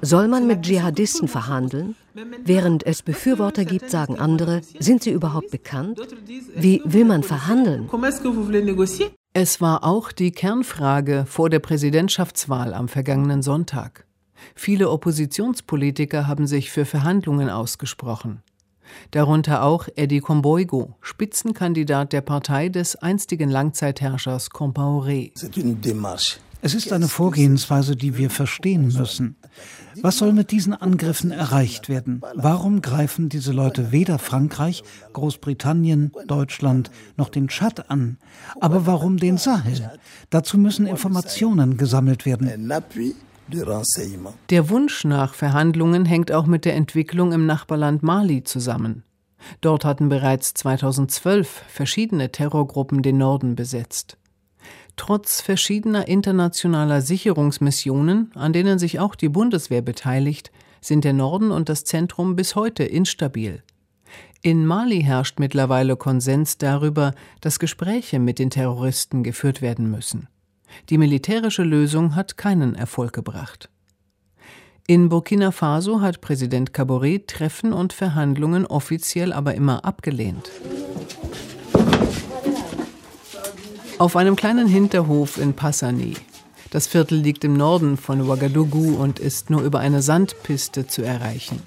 Soll 0.00 0.28
man 0.28 0.46
mit 0.46 0.62
Dschihadisten 0.62 1.26
verhandeln? 1.26 1.96
Während 2.44 2.86
es 2.86 3.02
Befürworter 3.02 3.64
gibt, 3.64 3.90
sagen 3.90 4.20
andere, 4.20 4.60
sind 4.78 5.02
sie 5.02 5.10
überhaupt 5.10 5.50
bekannt? 5.50 5.98
Wie 6.54 6.80
will 6.84 7.04
man 7.04 7.24
verhandeln? 7.24 7.90
Es 9.32 9.60
war 9.60 9.82
auch 9.82 10.12
die 10.12 10.30
Kernfrage 10.30 11.24
vor 11.26 11.50
der 11.50 11.58
Präsidentschaftswahl 11.58 12.72
am 12.72 12.86
vergangenen 12.86 13.42
Sonntag. 13.42 14.06
Viele 14.54 14.90
Oppositionspolitiker 14.90 16.28
haben 16.28 16.46
sich 16.46 16.70
für 16.70 16.84
Verhandlungen 16.84 17.50
ausgesprochen 17.50 18.44
darunter 19.10 19.62
auch 19.62 19.88
Eddie 19.96 20.20
Comboigo, 20.20 20.96
Spitzenkandidat 21.00 22.12
der 22.12 22.20
Partei 22.20 22.68
des 22.68 22.96
einstigen 22.96 23.50
Langzeitherrschers 23.50 24.50
Compaoré. 24.50 25.32
Es 26.62 26.74
ist 26.74 26.92
eine 26.92 27.08
Vorgehensweise, 27.08 27.96
die 27.96 28.18
wir 28.18 28.28
verstehen 28.28 28.92
müssen. 28.92 29.36
Was 30.02 30.18
soll 30.18 30.32
mit 30.32 30.50
diesen 30.50 30.74
Angriffen 30.74 31.30
erreicht 31.30 31.88
werden? 31.88 32.20
Warum 32.34 32.82
greifen 32.82 33.28
diese 33.28 33.52
Leute 33.52 33.92
weder 33.92 34.18
Frankreich, 34.18 34.82
Großbritannien, 35.12 36.12
Deutschland 36.26 36.90
noch 37.16 37.30
den 37.30 37.48
Tschad 37.48 37.90
an? 37.90 38.18
Aber 38.60 38.86
warum 38.86 39.16
den 39.16 39.38
Sahel? 39.38 39.90
Dazu 40.28 40.58
müssen 40.58 40.86
Informationen 40.86 41.76
gesammelt 41.76 42.26
werden. 42.26 42.70
Der 44.50 44.68
Wunsch 44.70 45.04
nach 45.04 45.34
Verhandlungen 45.34 46.04
hängt 46.04 46.32
auch 46.32 46.46
mit 46.46 46.64
der 46.64 46.74
Entwicklung 46.74 47.32
im 47.32 47.46
Nachbarland 47.46 48.02
Mali 48.02 48.44
zusammen. 48.44 49.04
Dort 49.60 49.84
hatten 49.84 50.08
bereits 50.08 50.54
2012 50.54 51.64
verschiedene 51.68 52.30
Terrorgruppen 52.30 53.02
den 53.02 53.18
Norden 53.18 53.56
besetzt. 53.56 54.16
Trotz 54.96 55.40
verschiedener 55.40 56.08
internationaler 56.08 57.00
Sicherungsmissionen, 57.00 58.32
an 58.34 58.52
denen 58.52 58.78
sich 58.78 59.00
auch 59.00 59.14
die 59.14 59.28
Bundeswehr 59.30 59.82
beteiligt, 59.82 60.50
sind 60.80 61.04
der 61.04 61.12
Norden 61.12 61.50
und 61.50 61.68
das 61.68 61.84
Zentrum 61.84 62.36
bis 62.36 62.54
heute 62.54 62.84
instabil. 62.84 63.62
In 64.42 64.66
Mali 64.66 65.02
herrscht 65.02 65.38
mittlerweile 65.38 65.96
Konsens 65.96 66.58
darüber, 66.58 67.14
dass 67.40 67.58
Gespräche 67.58 68.18
mit 68.18 68.38
den 68.38 68.50
Terroristen 68.50 69.22
geführt 69.22 69.60
werden 69.60 69.90
müssen. 69.90 70.28
Die 70.88 70.98
militärische 70.98 71.62
Lösung 71.62 72.14
hat 72.14 72.36
keinen 72.36 72.74
Erfolg 72.74 73.12
gebracht. 73.12 73.68
In 74.86 75.08
Burkina 75.08 75.52
Faso 75.52 76.00
hat 76.00 76.20
Präsident 76.20 76.72
Kabore 76.72 77.24
Treffen 77.26 77.72
und 77.72 77.92
Verhandlungen 77.92 78.66
offiziell 78.66 79.32
aber 79.32 79.54
immer 79.54 79.84
abgelehnt. 79.84 80.50
Auf 83.98 84.16
einem 84.16 84.34
kleinen 84.34 84.66
Hinterhof 84.66 85.38
in 85.38 85.54
Passani. 85.54 86.14
Das 86.70 86.86
Viertel 86.86 87.18
liegt 87.18 87.44
im 87.44 87.54
Norden 87.54 87.96
von 87.96 88.20
Ouagadougou 88.22 88.96
und 88.96 89.18
ist 89.18 89.50
nur 89.50 89.62
über 89.62 89.80
eine 89.80 90.02
Sandpiste 90.02 90.86
zu 90.86 91.02
erreichen. 91.02 91.62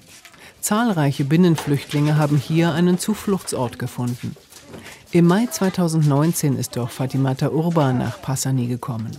Zahlreiche 0.60 1.24
Binnenflüchtlinge 1.24 2.16
haben 2.16 2.38
hier 2.38 2.72
einen 2.72 2.98
Zufluchtsort 2.98 3.78
gefunden. 3.78 4.34
Im 5.14 5.28
Mai 5.28 5.46
2019 5.46 6.58
ist 6.58 6.76
doch 6.76 6.90
Fatimata 6.90 7.48
Urba 7.50 7.92
nach 7.92 8.20
Passani 8.20 8.66
gekommen. 8.66 9.16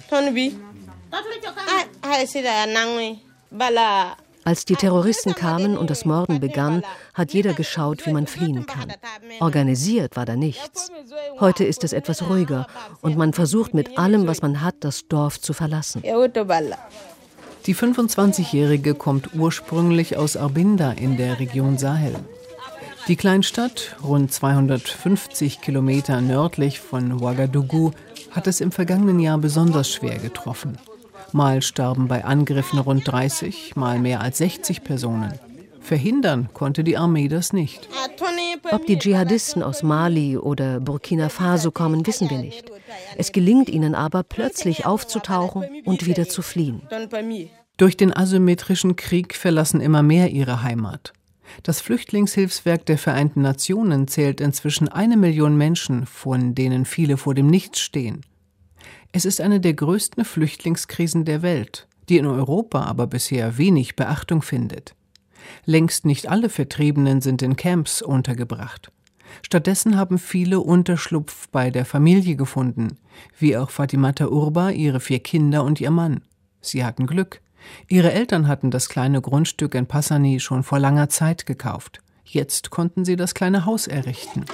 Als 4.44 4.66
die 4.66 4.76
Terroristen 4.76 5.36
kamen 5.36 5.78
und 5.78 5.90
das 5.90 6.04
Morden 6.04 6.42
begann, 6.42 6.84
hat 7.14 7.32
jeder 7.32 7.54
geschaut, 7.54 8.06
wie 8.06 8.12
man 8.12 8.28
fliehen 8.28 8.66
kann. 8.66 8.92
Organisiert 9.40 10.18
war 10.18 10.26
da 10.26 10.36
nichts. 10.36 10.92
Heute 11.40 11.64
ist 11.64 11.86
es 11.86 11.94
etwas 11.94 12.30
ruhiger 12.30 12.68
und 13.02 13.16
man 13.16 13.32
versucht 13.32 13.74
mit 13.74 13.98
allem, 13.98 14.28
was 14.28 14.42
man 14.42 14.60
hat, 14.60 14.76
das 14.82 15.08
Dorf 15.08 15.40
zu 15.40 15.54
verlassen. 15.54 16.04
Die 16.04 17.74
25-Jährige 17.74 18.96
kommt 18.96 19.34
ursprünglich 19.34 20.18
aus 20.18 20.36
Arbinda 20.36 20.92
in 20.92 21.16
der 21.16 21.40
Region 21.40 21.78
Sahel. 21.78 22.16
Die 23.08 23.16
Kleinstadt, 23.16 23.96
rund 24.04 24.34
250 24.34 25.62
Kilometer 25.62 26.22
nördlich 26.22 26.80
von 26.80 27.12
Ouagadougou, 27.12 27.92
hat 28.32 28.48
es 28.48 28.62
im 28.62 28.72
vergangenen 28.72 29.20
Jahr 29.20 29.38
besonders 29.38 29.92
schwer 29.94 30.18
getroffen. 30.18 30.80
Mal 31.32 31.62
starben 31.62 32.08
bei 32.08 32.26
Angriffen 32.26 32.80
rund 32.80 33.08
30, 33.08 33.76
mal 33.76 34.00
mehr 34.00 34.22
als 34.22 34.40
60 34.40 34.84
Personen. 34.84 35.34
Verhindern 35.82 36.50
konnte 36.54 36.84
die 36.84 36.98
Armee 36.98 37.28
das 37.28 37.54
nicht. 37.54 37.88
Ob 38.72 38.88
die 38.88 38.98
Dschihadisten 38.98 39.62
aus 39.62 39.84
Mali 39.84 40.36
oder 40.36 40.80
Burkina 40.80 41.30
Faso 41.30 41.70
kommen, 41.70 42.08
wissen 42.08 42.32
wir 42.32 42.40
nicht. 42.40 42.72
Es 43.18 43.32
gelingt 43.32 43.70
ihnen 43.70 43.94
aber, 43.94 44.24
plötzlich 44.24 44.88
aufzutauchen 44.88 45.64
und 45.86 46.08
wieder 46.08 46.28
zu 46.28 46.42
fliehen. 46.42 46.82
Durch 47.78 47.98
den 47.98 48.16
asymmetrischen 48.16 48.96
Krieg 48.96 49.36
verlassen 49.36 49.80
immer 49.80 50.02
mehr 50.02 50.32
ihre 50.32 50.64
Heimat. 50.64 51.14
Das 51.64 51.82
Flüchtlingshilfswerk 51.82 52.86
der 52.86 52.98
Vereinten 52.98 53.42
Nationen 53.42 54.08
zählt 54.08 54.42
inzwischen 54.42 54.88
eine 54.88 55.18
Million 55.18 55.58
Menschen, 55.58 56.06
von 56.06 56.56
denen 56.56 56.86
viele 56.86 57.18
vor 57.18 57.34
dem 57.34 57.48
Nichts 57.48 57.80
stehen. 57.80 58.22
Es 59.12 59.26
ist 59.26 59.40
eine 59.40 59.60
der 59.60 59.74
größten 59.74 60.26
Flüchtlingskrisen 60.26 61.26
der 61.26 61.42
Welt, 61.42 61.88
die 62.10 62.18
in 62.18 62.26
Europa 62.26 62.84
aber 62.84 63.08
bisher 63.08 63.58
wenig 63.58 63.96
Beachtung 63.96 64.42
findet. 64.42 64.96
Längst 65.66 66.06
nicht 66.06 66.28
alle 66.28 66.50
Vertriebenen 66.50 67.22
sind 67.22 67.42
in 67.42 67.56
Camps 67.56 68.02
untergebracht. 68.02 68.92
Stattdessen 69.42 69.98
haben 69.98 70.18
viele 70.18 70.60
Unterschlupf 70.60 71.48
bei 71.50 71.70
der 71.70 71.86
Familie 71.86 72.36
gefunden, 72.36 72.98
wie 73.38 73.58
auch 73.58 73.70
Fatimata 73.70 74.28
Urba, 74.28 74.72
ihre 74.72 75.00
vier 75.00 75.20
Kinder 75.20 75.64
und 75.64 75.82
ihr 75.82 75.92
Mann. 75.92 76.22
Sie 76.62 76.84
hatten 76.84 77.06
Glück. 77.06 77.42
Ihre 77.88 78.12
Eltern 78.12 78.48
hatten 78.48 78.72
das 78.72 78.90
kleine 78.90 79.22
Grundstück 79.22 79.76
in 79.76 79.88
Passani 79.88 80.40
schon 80.40 80.64
vor 80.64 80.80
langer 80.80 81.10
Zeit 81.10 81.46
gekauft. 81.46 82.02
Jetzt 82.24 82.70
konnten 82.70 83.06
sie 83.06 83.16
das 83.16 83.34
kleine 83.34 83.66
Haus 83.66 83.88
errichten. 83.88 84.46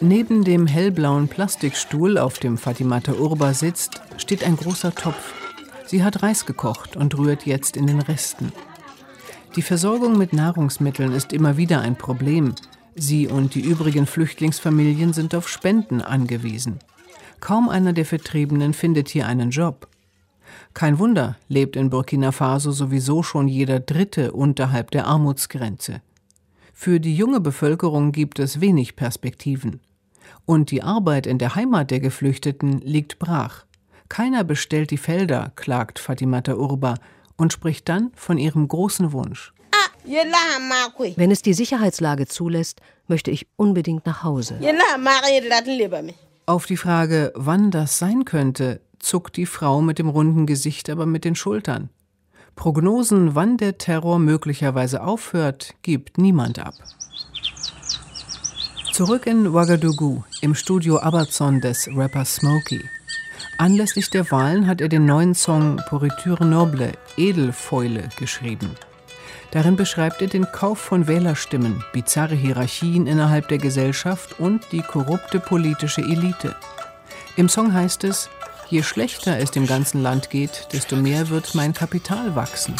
Neben 0.00 0.44
dem 0.44 0.66
hellblauen 0.66 1.26
Plastikstuhl, 1.26 2.18
auf 2.18 2.38
dem 2.38 2.58
Fatimata 2.58 3.14
Urba 3.14 3.54
sitzt, 3.54 4.02
steht 4.18 4.44
ein 4.44 4.56
großer 4.56 4.94
Topf. 4.94 5.32
Sie 5.86 6.04
hat 6.04 6.22
Reis 6.22 6.46
gekocht 6.46 6.96
und 6.96 7.16
rührt 7.16 7.46
jetzt 7.46 7.76
in 7.76 7.86
den 7.86 8.00
Resten. 8.00 8.52
Die 9.56 9.62
Versorgung 9.62 10.18
mit 10.18 10.34
Nahrungsmitteln 10.34 11.12
ist 11.12 11.32
immer 11.32 11.56
wieder 11.56 11.80
ein 11.80 11.96
Problem. 11.96 12.54
Sie 12.98 13.28
und 13.28 13.54
die 13.54 13.60
übrigen 13.60 14.06
Flüchtlingsfamilien 14.06 15.12
sind 15.12 15.34
auf 15.34 15.50
Spenden 15.50 16.00
angewiesen. 16.00 16.78
Kaum 17.40 17.68
einer 17.68 17.92
der 17.92 18.06
Vertriebenen 18.06 18.72
findet 18.72 19.10
hier 19.10 19.26
einen 19.26 19.50
Job. 19.50 19.86
Kein 20.72 20.98
Wunder, 20.98 21.36
lebt 21.48 21.76
in 21.76 21.90
Burkina 21.90 22.32
Faso 22.32 22.72
sowieso 22.72 23.22
schon 23.22 23.48
jeder 23.48 23.80
Dritte 23.80 24.32
unterhalb 24.32 24.90
der 24.92 25.06
Armutsgrenze. 25.06 26.00
Für 26.72 26.98
die 26.98 27.14
junge 27.14 27.40
Bevölkerung 27.40 28.12
gibt 28.12 28.38
es 28.38 28.62
wenig 28.62 28.96
Perspektiven. 28.96 29.80
Und 30.46 30.70
die 30.70 30.82
Arbeit 30.82 31.26
in 31.26 31.38
der 31.38 31.54
Heimat 31.54 31.90
der 31.90 32.00
Geflüchteten 32.00 32.80
liegt 32.80 33.18
brach. 33.18 33.66
Keiner 34.08 34.42
bestellt 34.42 34.90
die 34.90 34.98
Felder, 34.98 35.52
klagt 35.56 35.98
Fatimata 35.98 36.54
Urba 36.54 36.94
und 37.36 37.52
spricht 37.52 37.90
dann 37.90 38.10
von 38.14 38.38
ihrem 38.38 38.66
großen 38.68 39.12
Wunsch. 39.12 39.52
Wenn 41.16 41.30
es 41.30 41.42
die 41.42 41.54
Sicherheitslage 41.54 42.26
zulässt, 42.26 42.80
möchte 43.08 43.30
ich 43.30 43.46
unbedingt 43.56 44.06
nach 44.06 44.22
Hause. 44.22 44.58
Auf 46.46 46.66
die 46.66 46.76
Frage, 46.76 47.32
wann 47.34 47.70
das 47.70 47.98
sein 47.98 48.24
könnte, 48.24 48.80
zuckt 48.98 49.36
die 49.36 49.46
Frau 49.46 49.80
mit 49.80 49.98
dem 49.98 50.08
runden 50.08 50.46
Gesicht 50.46 50.88
aber 50.90 51.06
mit 51.06 51.24
den 51.24 51.34
Schultern. 51.34 51.90
Prognosen, 52.54 53.34
wann 53.34 53.58
der 53.58 53.78
Terror 53.78 54.18
möglicherweise 54.18 55.02
aufhört, 55.02 55.74
gibt 55.82 56.18
niemand 56.18 56.58
ab. 56.58 56.74
Zurück 58.92 59.26
in 59.26 59.48
Ouagadougou, 59.48 60.24
im 60.40 60.54
Studio 60.54 60.98
Abazon 60.98 61.60
des 61.60 61.86
Rappers 61.94 62.36
Smokey. 62.36 62.80
Anlässlich 63.58 64.08
der 64.08 64.30
Wahlen 64.30 64.66
hat 64.66 64.80
er 64.80 64.88
den 64.88 65.04
neuen 65.04 65.34
Song 65.34 65.80
Pourriture 65.88 66.46
Noble, 66.46 66.92
Edelfäule, 67.18 68.08
geschrieben. 68.18 68.70
Darin 69.56 69.76
beschreibt 69.76 70.20
er 70.20 70.28
den 70.28 70.52
Kauf 70.52 70.78
von 70.78 71.06
Wählerstimmen, 71.06 71.82
bizarre 71.94 72.34
Hierarchien 72.34 73.06
innerhalb 73.06 73.48
der 73.48 73.56
Gesellschaft 73.56 74.38
und 74.38 74.70
die 74.70 74.82
korrupte 74.82 75.40
politische 75.40 76.02
Elite. 76.02 76.54
Im 77.36 77.48
Song 77.48 77.72
heißt 77.72 78.04
es, 78.04 78.28
je 78.68 78.82
schlechter 78.82 79.38
es 79.38 79.52
dem 79.52 79.66
ganzen 79.66 80.02
Land 80.02 80.28
geht, 80.28 80.68
desto 80.74 80.96
mehr 80.96 81.30
wird 81.30 81.54
mein 81.54 81.72
Kapital 81.72 82.36
wachsen. 82.36 82.76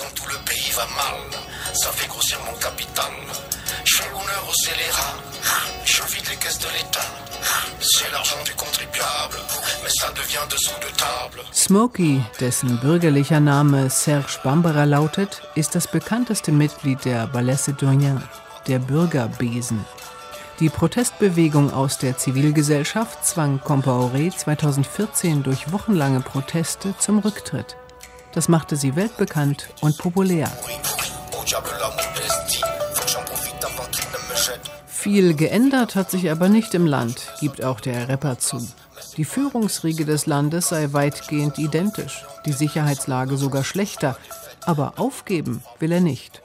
Smokey, 11.53 12.23
dessen 12.41 12.79
bürgerlicher 12.81 13.41
Name 13.41 13.89
Serge 13.89 14.39
Bambara 14.43 14.85
lautet, 14.85 15.43
ist 15.55 15.75
das 15.75 15.89
bekannteste 15.89 16.53
Mitglied 16.53 17.05
der 17.05 17.27
Ballet 17.27 17.59
Citoyen, 17.59 18.23
der 18.67 18.79
Bürgerbesen. 18.79 19.85
Die 20.61 20.69
Protestbewegung 20.69 21.73
aus 21.73 21.99
der 21.99 22.17
Zivilgesellschaft 22.17 23.25
zwang 23.25 23.61
Compaoré 23.65 24.35
2014 24.35 25.43
durch 25.43 25.73
wochenlange 25.73 26.21
Proteste 26.21 26.95
zum 26.99 27.19
Rücktritt. 27.19 27.77
Das 28.33 28.49
machte 28.49 28.77
sie 28.77 28.97
weltbekannt 28.97 29.69
und 29.81 29.99
populär. 29.99 30.51
Viel 34.87 35.35
geändert 35.35 35.95
hat 35.95 36.11
sich 36.11 36.31
aber 36.31 36.49
nicht 36.49 36.75
im 36.75 36.87
Land, 36.87 37.33
gibt 37.41 37.63
auch 37.63 37.81
der 37.81 38.09
Rapper 38.09 38.39
zu. 38.39 38.67
Die 39.17 39.25
Führungsriege 39.25 40.05
des 40.05 40.27
Landes 40.27 40.69
sei 40.69 40.93
weitgehend 40.93 41.59
identisch, 41.59 42.27
die 42.45 42.53
Sicherheitslage 42.53 43.39
sogar 43.39 43.65
schlechter, 43.65 44.19
aber 44.67 44.99
aufgeben 44.99 45.63
will 45.79 45.93
er 45.93 46.01
nicht. 46.01 46.43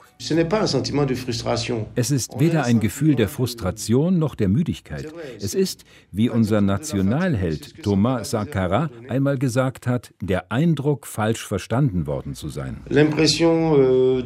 Es 1.94 2.10
ist 2.10 2.38
weder 2.38 2.64
ein 2.64 2.80
Gefühl 2.80 3.14
der 3.16 3.28
Frustration 3.28 4.18
noch 4.18 4.34
der 4.36 4.48
Müdigkeit. 4.48 5.12
Es 5.40 5.52
ist, 5.54 5.84
wie 6.12 6.30
unser 6.30 6.60
Nationalheld 6.60 7.82
Thomas 7.82 8.30
Sankara 8.30 8.88
einmal 9.08 9.36
gesagt 9.36 9.86
hat, 9.86 10.14
der 10.20 10.52
Eindruck, 10.52 11.06
falsch 11.06 11.46
verstanden 11.46 12.06
worden 12.06 12.34
zu 12.34 12.48
sein. 12.48 12.78
Euh, 12.88 14.22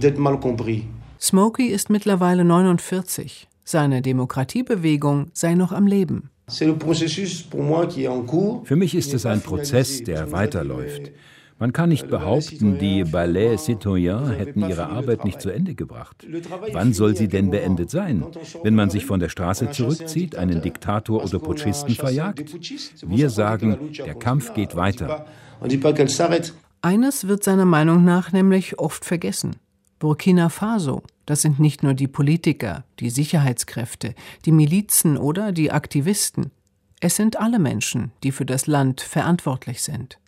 Smokey 1.19 1.67
ist 1.67 1.91
mittlerweile 1.91 2.45
49. 2.45 3.49
Seine 3.65 4.03
Demokratiebewegung 4.03 5.31
sei 5.33 5.55
noch 5.55 5.73
am 5.73 5.87
Leben. 5.87 6.31
Für 6.49 6.77
mich 8.77 8.95
ist 8.95 9.15
es 9.15 9.27
ein 9.27 9.41
Prozess, 9.41 10.05
der 10.05 10.31
weiterläuft. 10.31 11.11
Man 11.59 11.73
kann 11.73 11.89
nicht 11.89 12.09
behaupten, 12.09 12.79
die 12.79 13.03
Ballet 13.03 13.59
Citoyen 13.59 14.31
hätten 14.31 14.61
ihre 14.61 14.87
Arbeit 14.87 15.25
nicht 15.25 15.41
zu 15.41 15.51
Ende 15.51 15.75
gebracht. 15.75 16.25
Wann 16.73 16.93
soll 16.93 17.17
sie 17.17 17.27
denn 17.27 17.51
beendet 17.51 17.91
sein? 17.91 18.25
Wenn 18.63 18.77
man 18.77 18.91
sich 18.91 19.07
von 19.07 19.19
der 19.19 19.29
Straße 19.29 19.71
zurückzieht, 19.71 20.37
einen 20.37 20.63
Diktator 20.63 21.25
oder 21.25 21.41
Putschisten 21.41 21.97
verjagt? 21.97 22.55
Wir 23.05 23.31
sagen, 23.31 23.91
der 23.97 24.15
Kampf 24.15 24.55
geht 24.55 24.77
weiter. 24.77 25.27
Eines 26.81 27.27
wird 27.27 27.43
seiner 27.43 27.65
Meinung 27.65 28.05
nach 28.05 28.31
nämlich 28.31 28.79
oft 28.79 29.05
vergessen. 29.05 29.57
Burkina 29.99 30.49
Faso, 30.49 31.03
das 31.27 31.43
sind 31.43 31.61
nicht 31.61 31.83
nur 31.83 31.95
die 31.95 32.09
Politiker, 32.09 32.85
die 33.01 33.11
Sicherheitskräfte, 33.11 34.15
die 34.45 34.53
Milizen 34.53 35.19
oder 35.19 35.53
die 35.53 35.71
Aktivisten. 35.71 36.51
Es 37.01 37.17
sind 37.17 37.39
alle 37.39 37.59
Menschen, 37.59 38.13
die 38.23 38.33
für 38.33 38.47
das 38.47 38.67
Land 38.67 39.03
verantwortlich 39.03 39.83
sind. 39.83 40.19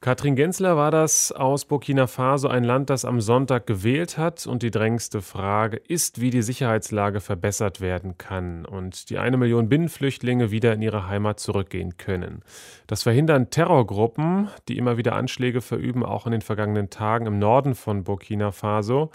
Katrin 0.00 0.36
Gensler 0.36 0.76
war 0.76 0.92
das 0.92 1.32
aus 1.32 1.64
Burkina 1.64 2.06
Faso, 2.06 2.46
ein 2.46 2.62
Land, 2.62 2.88
das 2.88 3.04
am 3.04 3.20
Sonntag 3.20 3.66
gewählt 3.66 4.16
hat. 4.16 4.46
Und 4.46 4.62
die 4.62 4.70
drängendste 4.70 5.22
Frage 5.22 5.76
ist, 5.76 6.20
wie 6.20 6.30
die 6.30 6.42
Sicherheitslage 6.42 7.20
verbessert 7.20 7.80
werden 7.80 8.16
kann 8.16 8.64
und 8.64 9.10
die 9.10 9.18
eine 9.18 9.36
Million 9.36 9.68
Binnenflüchtlinge 9.68 10.52
wieder 10.52 10.72
in 10.72 10.82
ihre 10.82 11.08
Heimat 11.08 11.40
zurückgehen 11.40 11.96
können. 11.96 12.42
Das 12.86 13.02
verhindern 13.02 13.50
Terrorgruppen, 13.50 14.48
die 14.68 14.78
immer 14.78 14.98
wieder 14.98 15.16
Anschläge 15.16 15.60
verüben, 15.60 16.04
auch 16.04 16.26
in 16.26 16.32
den 16.32 16.42
vergangenen 16.42 16.90
Tagen 16.90 17.26
im 17.26 17.40
Norden 17.40 17.74
von 17.74 18.04
Burkina 18.04 18.52
Faso. 18.52 19.10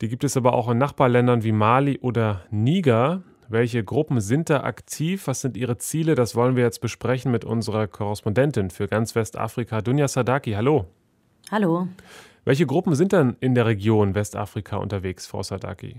Die 0.00 0.08
gibt 0.08 0.24
es 0.24 0.36
aber 0.36 0.54
auch 0.54 0.68
in 0.68 0.78
Nachbarländern 0.78 1.44
wie 1.44 1.52
Mali 1.52 1.98
oder 2.00 2.42
Niger. 2.50 3.22
Welche 3.48 3.84
Gruppen 3.84 4.20
sind 4.20 4.50
da 4.50 4.62
aktiv? 4.62 5.26
Was 5.26 5.40
sind 5.40 5.56
ihre 5.56 5.78
Ziele? 5.78 6.14
Das 6.14 6.34
wollen 6.34 6.56
wir 6.56 6.64
jetzt 6.64 6.80
besprechen 6.80 7.30
mit 7.30 7.44
unserer 7.44 7.86
Korrespondentin 7.86 8.70
für 8.70 8.88
ganz 8.88 9.14
Westafrika, 9.14 9.82
Dunja 9.82 10.08
Sadaki. 10.08 10.52
Hallo. 10.52 10.86
Hallo. 11.50 11.88
Welche 12.44 12.66
Gruppen 12.66 12.94
sind 12.94 13.12
dann 13.12 13.36
in 13.40 13.54
der 13.54 13.66
Region 13.66 14.14
Westafrika 14.14 14.76
unterwegs, 14.76 15.26
Frau 15.26 15.42
Sadaki? 15.42 15.96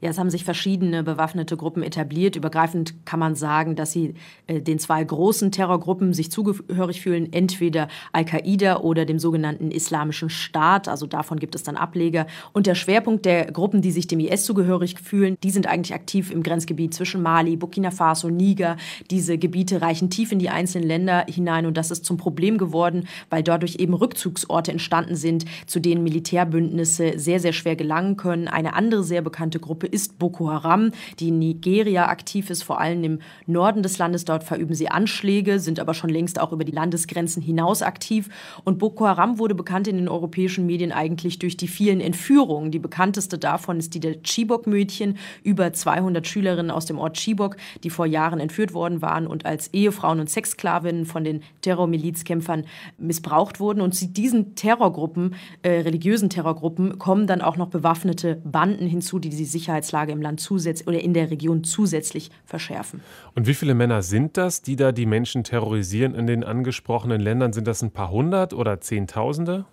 Ja, 0.00 0.10
es 0.10 0.18
haben 0.18 0.30
sich 0.30 0.44
verschiedene 0.44 1.02
bewaffnete 1.02 1.56
Gruppen 1.56 1.82
etabliert. 1.82 2.36
Übergreifend 2.36 2.94
kann 3.04 3.20
man 3.20 3.34
sagen, 3.34 3.76
dass 3.76 3.92
sie 3.92 4.14
äh, 4.46 4.60
den 4.60 4.78
zwei 4.78 5.02
großen 5.02 5.52
Terrorgruppen 5.52 6.12
sich 6.12 6.30
zugehörig 6.30 7.00
fühlen, 7.00 7.32
entweder 7.32 7.88
Al-Qaida 8.12 8.78
oder 8.78 9.04
dem 9.04 9.18
sogenannten 9.18 9.70
Islamischen 9.70 10.30
Staat. 10.30 10.88
Also 10.88 11.06
davon 11.06 11.38
gibt 11.38 11.54
es 11.54 11.62
dann 11.62 11.76
Ableger. 11.76 12.26
Und 12.52 12.66
der 12.66 12.74
Schwerpunkt 12.74 13.24
der 13.26 13.50
Gruppen, 13.52 13.82
die 13.82 13.90
sich 13.90 14.06
dem 14.06 14.20
IS 14.20 14.44
zugehörig 14.44 14.98
fühlen, 14.98 15.36
die 15.42 15.50
sind 15.50 15.66
eigentlich 15.66 15.94
aktiv 15.94 16.30
im 16.30 16.42
Grenzgebiet 16.42 16.94
zwischen 16.94 17.22
Mali, 17.22 17.56
Burkina 17.56 17.90
Faso, 17.90 18.30
Niger. 18.30 18.76
Diese 19.10 19.38
Gebiete 19.38 19.82
reichen 19.82 20.10
tief 20.10 20.32
in 20.32 20.38
die 20.38 20.50
einzelnen 20.50 20.86
Länder 20.86 21.26
hinein 21.28 21.66
und 21.66 21.76
das 21.76 21.90
ist 21.90 22.04
zum 22.04 22.16
Problem 22.16 22.58
geworden, 22.58 23.06
weil 23.28 23.42
dadurch 23.42 23.76
eben 23.76 23.94
Rückzugsorte 23.94 24.72
entstanden 24.72 25.16
sind, 25.16 25.44
zu 25.66 25.80
denen 25.80 26.02
Militärbündnisse 26.02 27.18
sehr, 27.18 27.40
sehr 27.40 27.52
schwer 27.52 27.76
gelangen 27.76 28.16
können. 28.16 28.48
Eine 28.48 28.74
andere 28.74 29.02
sehr 29.02 29.22
bekannte 29.22 29.60
Gruppe 29.60 29.79
ist 29.86 30.18
Boko 30.18 30.50
Haram, 30.50 30.92
die 31.18 31.28
in 31.28 31.38
Nigeria 31.38 32.08
aktiv 32.08 32.50
ist, 32.50 32.62
vor 32.62 32.80
allem 32.80 33.04
im 33.04 33.18
Norden 33.46 33.82
des 33.82 33.98
Landes. 33.98 34.24
Dort 34.24 34.44
verüben 34.44 34.74
sie 34.74 34.88
Anschläge, 34.88 35.60
sind 35.60 35.80
aber 35.80 35.94
schon 35.94 36.10
längst 36.10 36.40
auch 36.40 36.52
über 36.52 36.64
die 36.64 36.72
Landesgrenzen 36.72 37.42
hinaus 37.42 37.82
aktiv. 37.82 38.28
Und 38.64 38.78
Boko 38.78 39.06
Haram 39.06 39.38
wurde 39.38 39.54
bekannt 39.54 39.88
in 39.88 39.96
den 39.96 40.08
europäischen 40.08 40.66
Medien 40.66 40.92
eigentlich 40.92 41.38
durch 41.38 41.56
die 41.56 41.68
vielen 41.68 42.00
Entführungen. 42.00 42.70
Die 42.70 42.78
bekannteste 42.78 43.38
davon 43.38 43.78
ist 43.78 43.94
die 43.94 44.00
der 44.00 44.22
Chibok-Mädchen, 44.22 45.16
über 45.42 45.72
200 45.72 46.26
Schülerinnen 46.26 46.70
aus 46.70 46.86
dem 46.86 46.98
Ort 46.98 47.16
Chibok, 47.16 47.56
die 47.84 47.90
vor 47.90 48.06
Jahren 48.06 48.40
entführt 48.40 48.74
worden 48.74 49.02
waren 49.02 49.26
und 49.26 49.46
als 49.46 49.68
Ehefrauen 49.72 50.20
und 50.20 50.30
Sexsklavinnen 50.30 51.06
von 51.06 51.24
den 51.24 51.42
Terrormilizkämpfern 51.62 52.64
missbraucht 52.98 53.60
wurden. 53.60 53.80
Und 53.80 54.16
diesen 54.16 54.54
Terrorgruppen, 54.54 55.34
äh, 55.62 55.70
religiösen 55.80 56.30
Terrorgruppen, 56.30 56.98
kommen 56.98 57.26
dann 57.26 57.40
auch 57.40 57.56
noch 57.56 57.68
bewaffnete 57.68 58.40
Banden 58.44 58.86
hinzu, 58.86 59.18
die 59.18 59.30
die 59.30 59.44
Sicherheit 59.44 59.69
Sicherheitslage 59.70 60.12
im 60.12 60.20
Land 60.20 60.40
zusätzlich 60.40 60.88
oder 60.88 61.00
in 61.00 61.14
der 61.14 61.30
Region 61.30 61.62
zusätzlich 61.64 62.30
verschärfen. 62.44 63.00
Und 63.34 63.46
wie 63.46 63.54
viele 63.54 63.74
Männer 63.74 64.02
sind 64.02 64.36
das, 64.36 64.62
die 64.62 64.76
da 64.76 64.90
die 64.92 65.06
Menschen 65.06 65.44
terrorisieren 65.44 66.14
in 66.14 66.26
den 66.26 66.42
angesprochenen 66.42 67.20
Ländern? 67.20 67.52
Sind 67.52 67.66
das 67.66 67.82
ein 67.82 67.92
paar 67.92 68.10
hundert 68.10 68.52
oder 68.52 68.80
Zehntausende? 68.80 69.64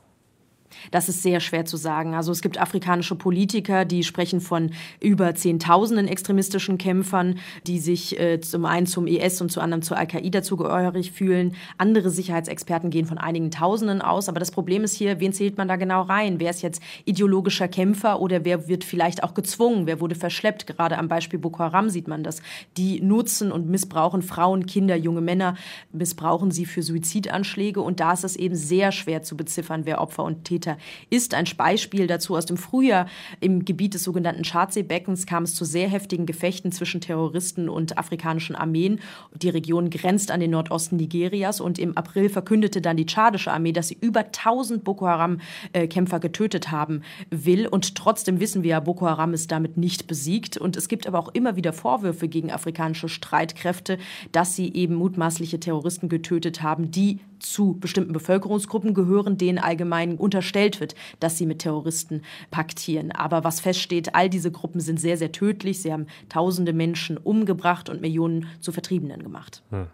Das 0.91 1.10
ist 1.10 1.23
sehr 1.23 1.39
schwer 1.39 1.65
zu 1.65 1.77
sagen. 1.77 2.13
Also 2.13 2.32
es 2.32 2.41
gibt 2.41 2.60
afrikanische 2.60 3.15
Politiker, 3.15 3.86
die 3.86 4.03
sprechen 4.03 4.41
von 4.41 4.71
über 4.99 5.36
Zehntausenden 5.36 6.08
extremistischen 6.08 6.77
Kämpfern, 6.77 7.39
die 7.65 7.80
sich 7.80 8.19
äh, 8.19 8.39
zum 8.39 8.65
einen 8.65 8.86
zum 8.86 9.08
IS 9.08 9.41
und 9.41 9.51
zum 9.51 9.63
anderen 9.63 9.82
zur 9.82 9.97
Al-Qaida 9.97 10.41
zugehörig 10.43 11.12
fühlen. 11.12 11.56
Andere 11.77 12.10
Sicherheitsexperten 12.10 12.89
gehen 12.89 13.06
von 13.06 13.17
einigen 13.17 13.51
Tausenden 13.51 14.01
aus. 14.01 14.30
Aber 14.30 14.39
das 14.39 14.51
Problem 14.51 14.84
ist 14.84 14.93
hier, 14.93 15.19
wen 15.19 15.34
zählt 15.34 15.58
man 15.58 15.67
da 15.67 15.75
genau 15.75 16.01
rein? 16.03 16.39
Wer 16.39 16.51
ist 16.51 16.62
jetzt 16.62 16.82
ideologischer 17.06 17.67
Kämpfer 17.67 18.21
oder 18.21 18.45
wer 18.45 18.67
wird 18.67 18.84
vielleicht 18.84 19.23
auch 19.23 19.34
gezwungen? 19.34 19.88
Wer 19.88 19.99
wurde 19.99 20.15
verschleppt? 20.15 20.67
Gerade 20.67 20.97
am 20.97 21.08
Beispiel 21.08 21.39
Boko 21.39 21.60
Haram 21.60 21.89
sieht 21.89 22.08
man 22.08 22.23
das. 22.23 22.41
Die 22.77 23.01
nutzen 23.01 23.51
und 23.51 23.67
missbrauchen 23.67 24.21
Frauen, 24.21 24.65
Kinder, 24.65 24.95
junge 24.95 25.21
Männer, 25.21 25.56
missbrauchen 25.91 26.51
sie 26.51 26.65
für 26.65 26.84
Suizidanschläge. 26.84 27.82
Und 27.82 27.99
da 27.99 28.13
ist 28.13 28.23
es 28.23 28.36
eben 28.36 28.56
sehr 28.56 28.91
schwer 28.91 29.21
zu 29.21 29.38
beziffern, 29.38 29.86
wer 29.86 30.01
Opfer 30.01 30.23
und 30.23 30.43
Täter 30.43 30.56
Kilometer 30.57 30.77
ist. 31.09 31.33
Ein 31.33 31.45
Beispiel 31.55 32.07
dazu 32.07 32.35
aus 32.35 32.45
dem 32.45 32.57
Frühjahr 32.57 33.07
im 33.39 33.65
Gebiet 33.65 33.93
des 33.93 34.03
sogenannten 34.03 34.43
Tschadsee-Beckens 34.43 35.25
kam 35.25 35.43
es 35.43 35.55
zu 35.55 35.65
sehr 35.65 35.87
heftigen 35.87 36.25
Gefechten 36.25 36.71
zwischen 36.71 37.01
Terroristen 37.01 37.69
und 37.69 37.97
afrikanischen 37.97 38.55
Armeen. 38.55 38.99
Die 39.35 39.49
Region 39.49 39.89
grenzt 39.89 40.31
an 40.31 40.39
den 40.39 40.51
Nordosten 40.51 40.97
Nigerias 40.97 41.61
und 41.61 41.79
im 41.79 41.95
April 41.97 42.29
verkündete 42.29 42.81
dann 42.81 42.97
die 42.97 43.05
tschadische 43.05 43.51
Armee, 43.51 43.71
dass 43.71 43.89
sie 43.89 43.97
über 43.99 44.21
1000 44.21 44.83
Boko 44.83 45.07
Haram-Kämpfer 45.07 46.19
getötet 46.19 46.71
haben 46.71 47.01
will. 47.29 47.67
Und 47.67 47.95
trotzdem 47.95 48.39
wissen 48.39 48.63
wir 48.63 48.71
ja, 48.71 48.79
Boko 48.79 49.07
Haram 49.07 49.33
ist 49.33 49.51
damit 49.51 49.77
nicht 49.77 50.07
besiegt. 50.07 50.57
Und 50.57 50.75
es 50.75 50.87
gibt 50.87 51.07
aber 51.07 51.19
auch 51.19 51.29
immer 51.33 51.55
wieder 51.55 51.73
Vorwürfe 51.73 52.27
gegen 52.27 52.51
afrikanische 52.51 53.09
Streitkräfte, 53.09 53.97
dass 54.31 54.55
sie 54.55 54.73
eben 54.73 54.95
mutmaßliche 54.95 55.59
Terroristen 55.59 56.09
getötet 56.09 56.61
haben, 56.61 56.91
die 56.91 57.19
zu 57.39 57.78
bestimmten 57.80 58.13
Bevölkerungsgruppen 58.13 58.93
gehören, 58.93 59.38
denen 59.38 59.58
allgemein 59.58 60.17
unterstellt 60.17 60.80
wird, 60.80 60.95
dass 61.19 61.38
sie 61.38 61.45
mit 61.45 61.60
Terroristen 61.60 62.21
paktieren. 62.52 63.12
Aber 63.12 63.43
was 63.43 63.60
feststeht, 63.60 64.15
all 64.15 64.30
diese 64.30 64.52
Gruppen 64.52 64.80
sind 64.80 65.00
sehr, 65.00 65.17
sehr 65.17 65.32
tödlich. 65.32 65.82
Sie 65.82 65.91
haben 65.91 66.08
tausende 66.30 66.73
Menschen 66.73 67.17
umgebracht 67.17 67.89
und 67.89 68.02
Millionen 68.02 68.47
zu 68.60 68.71
Vertriebenen 68.71 69.23
gemacht. 69.23 69.63
Hm. 69.69 69.88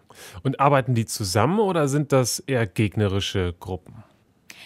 Und 0.43 0.59
arbeiten 0.59 0.95
die 0.95 1.05
zusammen 1.05 1.59
oder 1.59 1.87
sind 1.87 2.11
das 2.11 2.39
eher 2.39 2.67
gegnerische 2.67 3.53
Gruppen? 3.59 4.03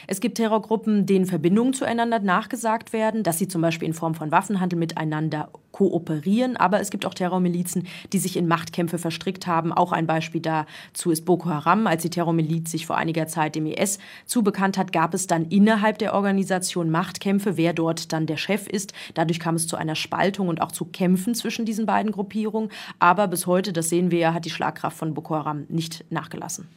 Es 0.06 0.20
gibt 0.20 0.38
Terrorgruppen, 0.38 1.06
denen 1.06 1.26
Verbindungen 1.26 1.74
zueinander 1.74 2.20
nachgesagt 2.20 2.94
werden, 2.94 3.24
dass 3.24 3.40
sie 3.40 3.48
zum 3.48 3.62
Beispiel 3.62 3.88
in 3.88 3.94
Form 3.94 4.14
von 4.14 4.32
Waffenhandel 4.32 4.78
miteinander 4.78 5.50
kooperieren. 5.78 6.58
Aber 6.58 6.80
es 6.80 6.90
gibt 6.90 7.06
auch 7.06 7.14
Terrormilizen, 7.14 7.88
die 8.12 8.18
sich 8.18 8.36
in 8.36 8.48
Machtkämpfe 8.48 8.98
verstrickt 8.98 9.46
haben. 9.46 9.72
Auch 9.72 9.92
ein 9.92 10.08
Beispiel 10.08 10.42
dazu 10.42 11.12
ist 11.12 11.26
Boko 11.26 11.50
Haram. 11.50 11.86
Als 11.86 12.02
die 12.02 12.10
Terrormiliz 12.10 12.72
sich 12.72 12.88
vor 12.88 12.98
einiger 12.98 13.28
Zeit 13.28 13.56
dem 13.56 13.68
IS 13.68 14.00
zubekannt 14.26 14.78
hat, 14.78 14.92
gab 14.92 15.14
es 15.14 15.28
dann 15.28 15.46
innerhalb 15.46 16.00
der 16.00 16.16
Organisation 16.16 16.90
Machtkämpfe, 16.90 17.58
wer 17.58 17.74
dort 17.74 18.12
dann 18.12 18.26
der 18.26 18.38
Chef 18.38 18.68
ist. 18.68 18.94
Dadurch 19.14 19.40
kam 19.40 19.56
es 19.56 19.68
zu 19.68 19.76
einer 19.78 19.96
Spaltung 19.96 20.48
und 20.48 20.62
auch 20.62 20.72
zu 20.72 20.86
Kämpfen 20.86 21.36
zwischen 21.36 21.66
diesen 21.66 21.86
beiden 21.86 22.12
Gruppierungen. 22.12 22.70
Aber 22.98 23.28
bis 23.28 23.46
heute, 23.46 23.72
das 23.72 23.90
sehen 23.90 24.10
wir 24.10 24.20
ja, 24.20 24.34
hat 24.34 24.46
die 24.46 24.50
Schlagkraft 24.50 24.98
von 24.98 25.14
Boko 25.14 25.36
Haram 25.36 25.66
nicht 25.70 26.06
nachgelassen. 26.10 26.68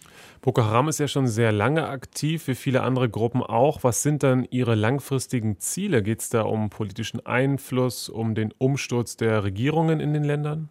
Boko 0.43 0.65
Haram 0.65 0.89
ist 0.89 0.99
ja 0.99 1.07
schon 1.07 1.27
sehr 1.27 1.53
lange 1.53 1.87
aktiv, 1.89 2.49
wie 2.49 2.55
viele 2.55 2.83
andere 2.83 3.11
Gruppen 3.11 3.43
auch. 3.43 3.85
Was 3.85 4.03
sind 4.03 4.23
dann 4.23 4.47
Ihre 4.51 4.75
langfristigen 4.75 5.59
Ziele? 5.61 6.03
Geht 6.03 6.21
es 6.21 6.31
da 6.31 6.43
um 6.43 6.71
politischen 6.71 7.25
Einfluss, 7.27 8.09
um 8.09 8.35
den 8.35 8.51
Umsturz 8.57 9.19
der 9.19 9.45
Regierungen 9.45 10.01
in 10.01 10.15
den 10.15 10.25
Ländern? 10.25 10.71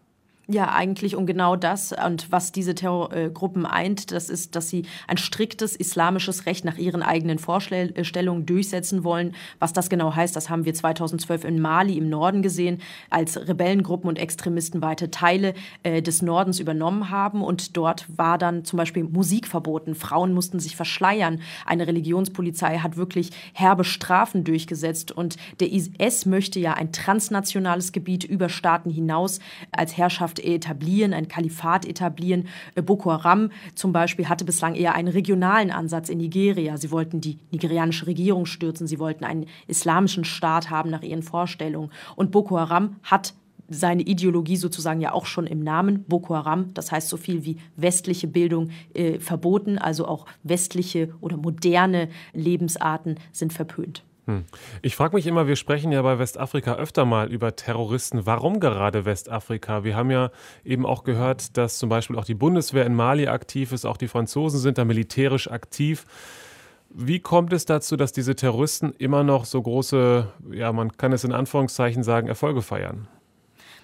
Ja, 0.51 0.73
eigentlich 0.73 1.15
um 1.15 1.27
genau 1.27 1.55
das. 1.55 1.93
Und 1.93 2.31
was 2.31 2.51
diese 2.51 2.73
Terrorgruppen 2.73 3.67
eint, 3.67 4.11
das 4.11 4.31
ist, 4.31 4.55
dass 4.55 4.67
sie 4.67 4.87
ein 5.05 5.17
striktes 5.17 5.75
islamisches 5.75 6.47
Recht 6.47 6.65
nach 6.65 6.79
ihren 6.79 7.03
eigenen 7.03 7.37
Vorstellungen 7.37 8.47
durchsetzen 8.47 9.03
wollen. 9.03 9.35
Was 9.59 9.73
das 9.73 9.91
genau 9.91 10.15
heißt, 10.15 10.35
das 10.35 10.49
haben 10.49 10.65
wir 10.65 10.73
2012 10.73 11.43
in 11.43 11.61
Mali 11.61 11.99
im 11.99 12.09
Norden 12.09 12.41
gesehen, 12.41 12.81
als 13.11 13.37
Rebellengruppen 13.47 14.09
und 14.09 14.17
Extremisten 14.17 14.81
weite 14.81 15.11
Teile 15.11 15.53
äh, 15.83 16.01
des 16.01 16.23
Nordens 16.23 16.59
übernommen 16.59 17.11
haben. 17.11 17.43
Und 17.43 17.77
dort 17.77 18.07
war 18.17 18.39
dann 18.39 18.65
zum 18.65 18.77
Beispiel 18.77 19.03
Musik 19.03 19.45
verboten. 19.45 19.93
Frauen 19.93 20.33
mussten 20.33 20.59
sich 20.59 20.75
verschleiern. 20.75 21.41
Eine 21.67 21.85
Religionspolizei 21.85 22.79
hat 22.79 22.97
wirklich 22.97 23.29
herbe 23.53 23.83
Strafen 23.83 24.45
durchgesetzt. 24.45 25.11
Und 25.11 25.35
der 25.59 25.71
IS 25.71 26.25
möchte 26.25 26.59
ja 26.59 26.73
ein 26.73 26.91
transnationales 26.91 27.91
Gebiet 27.91 28.23
über 28.23 28.49
Staaten 28.49 28.89
hinaus 28.89 29.39
als 29.71 29.95
Herrschaft 29.95 30.38
etablieren, 30.43 31.13
ein 31.13 31.27
Kalifat 31.27 31.85
etablieren. 31.85 32.47
Äh, 32.75 32.81
Boko 32.81 33.11
Haram 33.11 33.51
zum 33.75 33.93
Beispiel 33.93 34.29
hatte 34.29 34.45
bislang 34.45 34.75
eher 34.75 34.95
einen 34.95 35.07
regionalen 35.07 35.71
Ansatz 35.71 36.09
in 36.09 36.19
Nigeria. 36.19 36.77
Sie 36.77 36.91
wollten 36.91 37.21
die 37.21 37.39
nigerianische 37.51 38.07
Regierung 38.07 38.45
stürzen, 38.45 38.87
sie 38.87 38.99
wollten 38.99 39.23
einen 39.23 39.45
islamischen 39.67 40.25
Staat 40.25 40.69
haben 40.69 40.89
nach 40.89 41.03
ihren 41.03 41.23
Vorstellungen. 41.23 41.91
Und 42.15 42.31
Boko 42.31 42.57
Haram 42.57 42.97
hat 43.03 43.33
seine 43.69 44.01
Ideologie 44.01 44.57
sozusagen 44.57 44.99
ja 44.99 45.13
auch 45.13 45.25
schon 45.25 45.47
im 45.47 45.59
Namen, 45.59 46.03
Boko 46.05 46.35
Haram, 46.35 46.73
das 46.73 46.91
heißt 46.91 47.07
so 47.07 47.17
viel 47.17 47.45
wie 47.45 47.57
westliche 47.75 48.27
Bildung 48.27 48.69
äh, 48.93 49.19
verboten, 49.19 49.77
also 49.77 50.07
auch 50.07 50.25
westliche 50.43 51.13
oder 51.21 51.37
moderne 51.37 52.09
Lebensarten 52.33 53.15
sind 53.31 53.53
verpönt. 53.53 54.03
Hm. 54.29 54.45
Ich 54.83 54.95
frage 54.95 55.15
mich 55.15 55.25
immer, 55.25 55.47
wir 55.47 55.55
sprechen 55.55 55.91
ja 55.91 56.03
bei 56.03 56.19
Westafrika 56.19 56.75
öfter 56.75 57.03
mal 57.03 57.31
über 57.31 57.55
Terroristen. 57.55 58.27
Warum 58.27 58.59
gerade 58.59 59.03
Westafrika? 59.03 59.83
Wir 59.83 59.95
haben 59.95 60.11
ja 60.11 60.29
eben 60.63 60.85
auch 60.85 61.03
gehört, 61.03 61.57
dass 61.57 61.79
zum 61.79 61.89
Beispiel 61.89 62.15
auch 62.15 62.25
die 62.25 62.35
Bundeswehr 62.35 62.85
in 62.85 62.93
Mali 62.93 63.27
aktiv 63.27 63.71
ist, 63.71 63.85
auch 63.85 63.97
die 63.97 64.07
Franzosen 64.07 64.59
sind 64.59 64.77
da 64.77 64.85
militärisch 64.85 65.49
aktiv. 65.49 66.05
Wie 66.91 67.19
kommt 67.19 67.53
es 67.53 67.65
dazu, 67.65 67.95
dass 67.95 68.11
diese 68.11 68.35
Terroristen 68.35 68.93
immer 68.99 69.23
noch 69.23 69.45
so 69.45 69.59
große, 69.59 70.27
ja, 70.51 70.71
man 70.73 70.95
kann 70.95 71.11
es 71.11 71.23
in 71.23 71.31
Anführungszeichen 71.31 72.03
sagen, 72.03 72.27
Erfolge 72.27 72.61
feiern? 72.61 73.07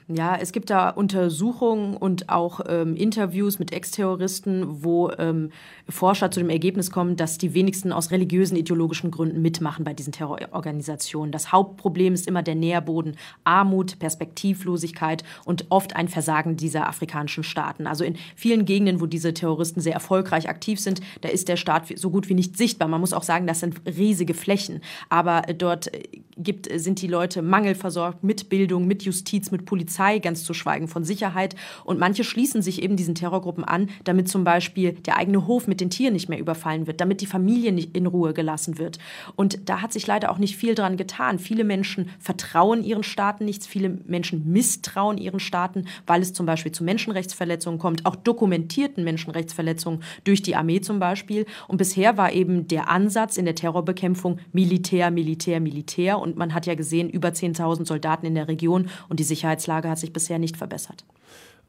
Ja, 0.08 0.36
es 0.40 0.52
gibt 0.52 0.70
da 0.70 0.90
Untersuchungen 0.90 1.98
und 1.98 2.30
auch 2.30 2.62
ähm, 2.70 2.96
Interviews 2.96 3.58
mit 3.58 3.74
Ex-Terroristen, 3.74 4.84
wo 4.84 5.10
ähm, 5.18 5.50
Forscher 5.90 6.30
zu 6.30 6.40
dem 6.42 6.52
Ergebnis 6.52 6.92
kommen, 6.92 7.16
dass 7.16 7.40
die 7.40 7.56
wenigsten 7.56 7.92
aus 7.92 8.12
religiösen, 8.12 8.56
ideologischen 8.56 9.10
Gründen 9.10 9.42
mitmachen 9.42 9.84
bei 9.84 9.96
diesen 9.96 10.14
Terrororganisationen. 10.14 11.32
Das 11.32 11.52
Hauptproblem 11.52 12.14
ist 12.14 12.28
immer 12.28 12.44
der 12.44 12.54
Nährboden 12.54 13.16
Armut, 13.46 13.98
Perspektivlosigkeit 13.98 15.24
und 15.44 15.66
oft 15.70 15.96
ein 15.96 16.08
Versagen 16.08 16.56
dieser 16.56 16.88
afrikanischen 16.88 17.44
Staaten. 17.44 17.88
Also 17.88 18.04
in 18.04 18.16
vielen 18.36 18.66
Gegenden, 18.66 19.02
wo 19.02 19.08
diese 19.08 19.34
Terroristen 19.34 19.82
sehr 19.82 19.94
erfolgreich 19.94 20.48
aktiv 20.48 20.80
sind, 20.80 21.02
da 21.22 21.30
ist 21.30 21.50
der 21.50 21.58
Staat 21.58 21.88
so 21.98 22.12
gut 22.12 22.30
wie 22.30 22.36
nicht 22.36 22.58
sichtbar. 22.58 22.88
Man 22.88 23.02
muss 23.02 23.14
auch 23.14 23.24
sagen, 23.24 23.48
das 23.48 23.60
sind 23.60 23.82
riesige 23.88 24.36
Flächen. 24.36 24.82
Aber 25.10 25.42
dort 25.58 25.90
gibt, 26.38 26.70
sind 26.80 27.02
die 27.02 27.08
Leute 27.08 27.42
mangelversorgt 27.42 28.24
mit 28.24 28.50
Bildung, 28.50 28.86
mit 28.86 29.02
Justiz, 29.02 29.50
mit 29.50 29.66
Polizei 29.66 29.95
Polizei, 29.96 30.20
ganz 30.20 30.44
zu 30.44 30.54
schweigen 30.54 30.88
von 30.88 31.04
Sicherheit. 31.04 31.56
Und 31.84 32.00
manche 32.00 32.24
schließen 32.24 32.62
sich 32.62 32.82
eben 32.82 32.96
diesen 32.96 33.16
Terrorgruppen 33.16 33.64
an, 33.64 33.90
damit 34.04 34.28
zum 34.28 34.44
Beispiel 34.44 34.94
der 34.94 35.18
eigene 35.18 35.48
Hof 35.48 35.68
mit 35.68 35.80
den 35.82 35.90
Tieren 35.90 36.14
nicht 36.14 36.30
mehr 36.30 36.40
überfallen 36.40 36.88
wird, 36.88 37.00
damit 37.00 37.22
die 37.22 37.26
Familie 37.26 37.72
nicht 37.72 37.96
in 37.96 38.06
Ruhe 38.06 38.34
gelassen 38.34 38.78
wird. 38.78 39.00
Und 39.36 39.70
da 39.70 39.82
hat 39.82 39.94
sich 39.94 40.06
leider 40.08 40.32
auch 40.32 40.38
nicht 40.38 40.58
viel 40.58 40.76
dran 40.76 40.98
getan. 40.98 41.40
Viele 41.40 41.64
Menschen 41.64 42.10
vertrauen 42.20 42.84
ihren 42.84 43.04
Staaten 43.04 43.46
nichts, 43.46 43.68
viele 43.68 43.90
Menschen 44.06 44.52
misstrauen 44.52 45.18
ihren 45.18 45.40
Staaten, 45.40 45.86
weil 46.06 46.22
es 46.22 46.34
zum 46.34 46.46
Beispiel 46.46 46.72
zu 46.72 46.84
Menschenrechtsverletzungen 46.84 47.80
kommt, 47.80 48.06
auch 48.06 48.16
dokumentierten 48.16 49.04
Menschenrechtsverletzungen 49.04 50.02
durch 50.24 50.42
die 50.42 50.56
Armee 50.56 50.82
zum 50.82 51.00
Beispiel. 51.00 51.46
Und 51.68 51.78
bisher 51.78 52.18
war 52.18 52.34
eben 52.34 52.68
der 52.68 52.90
Ansatz 52.90 53.38
in 53.38 53.46
der 53.46 53.56
Terrorbekämpfung 53.56 54.40
Militär, 54.52 55.12
Militär, 55.12 55.60
Militär. 55.60 56.20
Und 56.20 56.36
man 56.36 56.54
hat 56.54 56.66
ja 56.66 56.76
gesehen, 56.76 57.10
über 57.10 57.30
10.000 57.30 57.86
Soldaten 57.86 58.26
in 58.26 58.36
der 58.36 58.48
Region 58.48 58.90
und 59.10 59.20
die 59.20 59.24
Sicherheitslage 59.24 59.85
Lage 59.86 59.92
hat 59.92 60.00
sich 60.00 60.12
bisher 60.12 60.40
nicht 60.40 60.58
verbessert. 60.58 61.06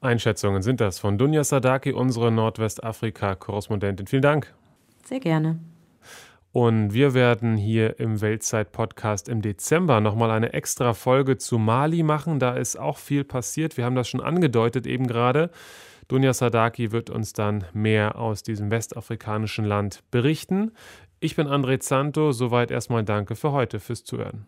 Einschätzungen 0.00 0.62
sind 0.62 0.81
das 0.81 0.98
von 0.98 1.18
Dunja 1.18 1.44
Sadaki, 1.44 1.92
unsere 1.92 2.31
Nordwestafrika-Korrespondentin. 2.31 4.07
Vielen 4.07 4.22
Dank. 4.22 4.55
Sehr 5.05 5.20
gerne. 5.20 5.59
Und 6.52 6.94
wir 6.94 7.12
werden 7.12 7.57
hier 7.57 8.00
im 8.00 8.20
Weltzeit-Podcast 8.20 9.29
im 9.29 9.42
Dezember 9.42 10.00
nochmal 10.00 10.31
eine 10.31 10.55
extra 10.55 10.94
Folge 10.94 11.37
zu 11.37 11.59
Mali 11.59 12.02
machen. 12.02 12.38
Da 12.38 12.55
ist 12.55 12.76
auch 12.79 12.96
viel 12.96 13.24
passiert. 13.24 13.76
Wir 13.76 13.85
haben 13.85 13.94
das 13.94 14.09
schon 14.09 14.22
angedeutet 14.22 14.87
eben 14.87 15.07
gerade. 15.07 15.50
Dunja 16.09 16.33
Sadaki 16.33 16.92
wird 16.92 17.11
uns 17.11 17.33
dann 17.35 17.64
mehr 17.74 18.16
aus 18.16 18.42
diesem 18.42 18.70
westafrikanischen 18.70 19.64
Land 19.64 20.02
berichten. 20.11 20.72
Ich 21.20 21.37
bin 21.37 21.46
André 21.46 21.81
Zanto. 21.81 22.33
Soweit 22.33 22.70
erstmal 22.70 23.05
danke 23.05 23.35
für 23.35 23.52
heute 23.52 23.81
fürs 23.81 24.05
Zuhören. 24.05 24.46